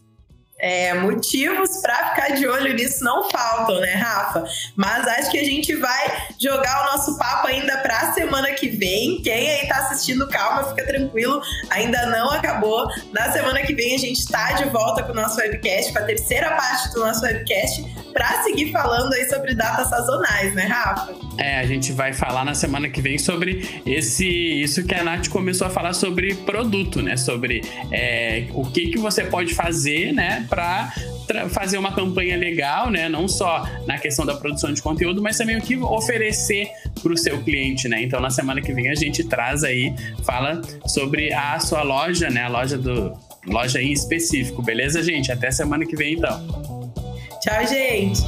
É, 0.63 0.93
motivos 0.93 1.79
para 1.81 2.11
ficar 2.11 2.35
de 2.35 2.47
olho 2.47 2.75
nisso 2.75 3.03
não 3.03 3.31
faltam, 3.31 3.81
né, 3.81 3.95
Rafa? 3.95 4.45
Mas 4.77 5.09
acho 5.09 5.31
que 5.31 5.39
a 5.39 5.45
gente 5.45 5.75
vai 5.75 6.29
jogar 6.39 6.83
o 6.83 6.93
nosso 6.93 7.19
papo 7.19 7.47
ainda 7.47 7.79
para 7.79 7.99
a 7.99 8.13
semana 8.13 8.53
que 8.53 8.69
vem. 8.69 9.23
Quem 9.23 9.51
aí 9.51 9.67
tá 9.67 9.77
assistindo, 9.77 10.29
calma, 10.29 10.65
fica 10.65 10.87
tranquilo, 10.87 11.41
ainda 11.71 12.05
não 12.07 12.31
acabou. 12.31 12.87
Na 13.11 13.33
semana 13.33 13.63
que 13.63 13.75
vem 13.75 13.95
a 13.95 13.99
gente 13.99 14.19
está 14.19 14.53
de 14.53 14.67
volta 14.67 15.03
com 15.03 15.13
o 15.13 15.15
nosso 15.15 15.41
webcast, 15.41 15.95
com 15.95 15.99
a 15.99 16.03
terceira 16.03 16.51
parte 16.51 16.93
do 16.93 17.01
nosso 17.01 17.25
webcast, 17.25 17.83
para 18.13 18.43
seguir 18.43 18.71
falando 18.73 19.13
aí 19.13 19.29
sobre 19.29 19.55
datas 19.55 19.89
sazonais, 19.89 20.55
né, 20.55 20.65
Rafa? 20.65 21.15
É, 21.39 21.61
a 21.61 21.67
gente 21.67 21.93
vai 21.93 22.13
falar 22.13 22.45
na 22.45 22.55
semana 22.55 22.89
que 22.89 23.01
vem 23.01 23.19
sobre 23.19 23.83
esse 23.87 24.27
isso 24.27 24.85
que 24.85 24.95
a 24.95 25.03
Nath 25.03 25.29
começou 25.29 25.67
a 25.67 25.71
falar 25.71 25.93
sobre 25.93 26.35
produto, 26.35 27.01
né? 27.03 27.17
Sobre 27.17 27.63
é, 27.91 28.47
o 28.53 28.65
que, 28.65 28.89
que 28.89 28.99
você 28.99 29.25
pode 29.25 29.55
fazer, 29.55 30.13
né? 30.13 30.41
para 30.49 31.49
fazer 31.49 31.79
uma 31.79 31.93
campanha 31.93 32.37
legal, 32.37 32.91
né? 32.91 33.09
Não 33.09 33.29
só 33.29 33.67
na 33.87 33.99
questão 33.99 34.27
da 34.27 34.35
produção 34.35 34.73
de 34.73 34.83
conteúdo, 34.83 35.23
mas 35.23 35.39
também 35.39 35.57
o 35.57 35.61
que 35.61 35.77
oferecer 35.77 36.69
para 37.03 37.13
o 37.13 37.17
seu 37.17 37.41
cliente, 37.43 37.89
né? 37.89 38.03
Então, 38.03 38.21
na 38.21 38.31
semana 38.31 38.61
que 38.61 38.73
vem 38.73 38.89
a 38.89 38.95
gente 38.95 39.25
traz 39.25 39.63
aí, 39.65 39.95
fala 40.25 40.61
sobre 40.87 41.33
a 41.33 41.59
sua 41.61 41.83
loja, 41.83 42.29
né? 42.31 42.43
A 42.43 42.49
loja 42.49 42.77
do 42.77 43.13
loja 43.47 43.81
em 43.81 43.93
específico, 43.93 44.63
beleza, 44.63 45.03
gente? 45.03 45.33
Até 45.33 45.51
semana 45.51 45.87
que 45.87 45.97
vem, 45.97 46.15
então. 46.15 46.80
Tchau, 47.41 47.67
gente. 47.67 48.21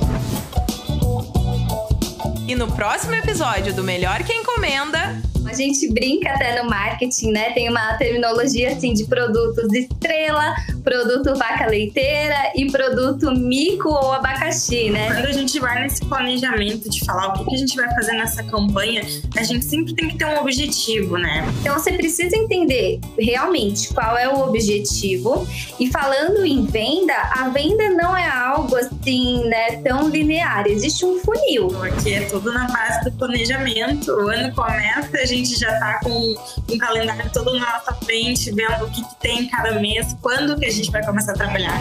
E 2.49 2.55
no 2.55 2.67
próximo 2.73 3.15
episódio 3.15 3.75
do 3.75 3.85
Melhor 3.85 4.23
que 4.23 4.33
Encomenda, 4.33 5.21
a 5.45 5.53
gente 5.53 5.93
brinca 5.93 6.31
até 6.31 6.63
no 6.63 6.71
marketing, 6.71 7.31
né? 7.31 7.53
Tem 7.53 7.69
uma 7.69 7.93
terminologia 7.99 8.73
assim 8.73 8.95
de 8.95 9.05
produtos 9.05 9.71
estrela, 9.75 10.55
produto 10.83 11.35
vaca 11.37 11.67
leiteira 11.67 12.53
e 12.55 12.71
produto 12.71 13.31
mico 13.33 13.89
ou 13.89 14.13
abacaxi, 14.13 14.91
né? 14.91 15.07
Quando 15.13 15.27
a 15.27 15.33
gente 15.33 15.59
vai 15.61 15.83
nesse 15.83 16.05
planejamento 16.05 16.91
de 16.91 17.05
falar 17.05 17.29
o 17.29 17.45
que, 17.45 17.55
a 17.55 17.59
gente 17.59 17.77
vai 17.77 17.89
fazer 17.95 18.13
nessa 18.13 18.43
campanha, 18.43 19.03
a 19.37 19.43
gente 19.43 19.65
sempre 19.65 19.95
tem 19.95 20.09
que 20.09 20.19
ter 20.19 20.27
um 20.27 20.41
objetivo, 20.41 21.17
né? 21.17 21.47
Então 21.61 21.79
você 21.79 21.93
precisa 21.93 22.37
entender 22.37 23.01
realmente 23.19 23.93
qual 23.93 24.17
é 24.17 24.29
o 24.29 24.41
objetivo. 24.43 25.47
E 25.79 25.91
falando 25.91 26.45
em 26.45 26.65
venda, 26.65 27.15
a 27.15 27.49
venda 27.49 27.89
não 27.91 28.17
é 28.17 28.29
algo 28.29 28.77
assim, 28.77 29.45
né, 29.45 29.77
tão 29.83 30.09
linear. 30.09 30.67
Existe 30.67 31.05
um 31.05 31.19
funil. 31.21 31.69
Porque 31.69 32.11
é 32.11 32.23
tudo 32.23 32.53
na 32.53 32.67
base 32.67 33.05
do 33.05 33.13
planejamento. 33.13 34.11
O 34.11 34.29
ano 34.29 34.55
começa, 34.55 35.17
a 35.17 35.27
gente 35.27 35.59
já 35.59 35.79
tá 35.79 36.01
com 36.03 36.35
um 36.71 36.79
calendário 36.79 37.31
todo 37.33 37.53
na 37.55 37.73
nossa 37.73 37.93
frente, 38.05 38.51
vendo 38.53 38.85
o 38.85 38.91
que, 38.91 39.03
que 39.03 39.21
tem 39.21 39.49
cada 39.49 39.79
mês, 39.79 40.17
quando 40.21 40.59
que 40.59 40.67
a 40.67 40.72
gente 40.73 40.91
vai 40.91 41.05
começar 41.05 41.33
a 41.33 41.35
trabalhar. 41.35 41.81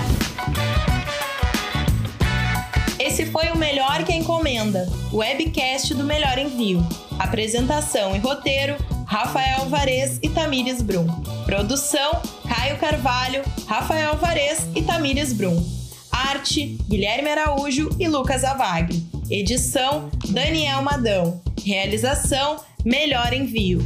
Esse 2.99 3.25
foi 3.25 3.49
o 3.49 3.57
Melhor 3.57 4.03
que 4.03 4.13
Encomenda, 4.13 4.87
o 5.11 5.17
webcast 5.17 5.93
do 5.93 6.03
Melhor 6.03 6.37
Envio. 6.37 6.85
Apresentação 7.17 8.15
e 8.15 8.19
roteiro: 8.19 8.75
Rafael 9.05 9.67
Varez 9.69 10.19
e 10.21 10.29
Tamires 10.29 10.81
Brum. 10.81 11.07
Produção: 11.45 12.21
Caio 12.47 12.77
Carvalho, 12.77 13.43
Rafael 13.67 14.15
Varez 14.17 14.67
e 14.75 14.81
Tamires 14.81 15.33
Brum. 15.33 15.63
Arte: 16.11 16.77
Guilherme 16.87 17.29
Araújo 17.29 17.89
e 17.99 18.07
Lucas 18.07 18.43
Avagre. 18.43 19.03
Edição 19.29 20.09
Daniel 20.29 20.81
Madão. 20.81 21.41
Realização 21.63 22.57
Melhor 22.85 23.33
Envio. 23.33 23.81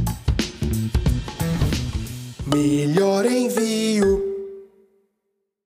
Melhor 2.46 3.26
envio. 3.26 4.35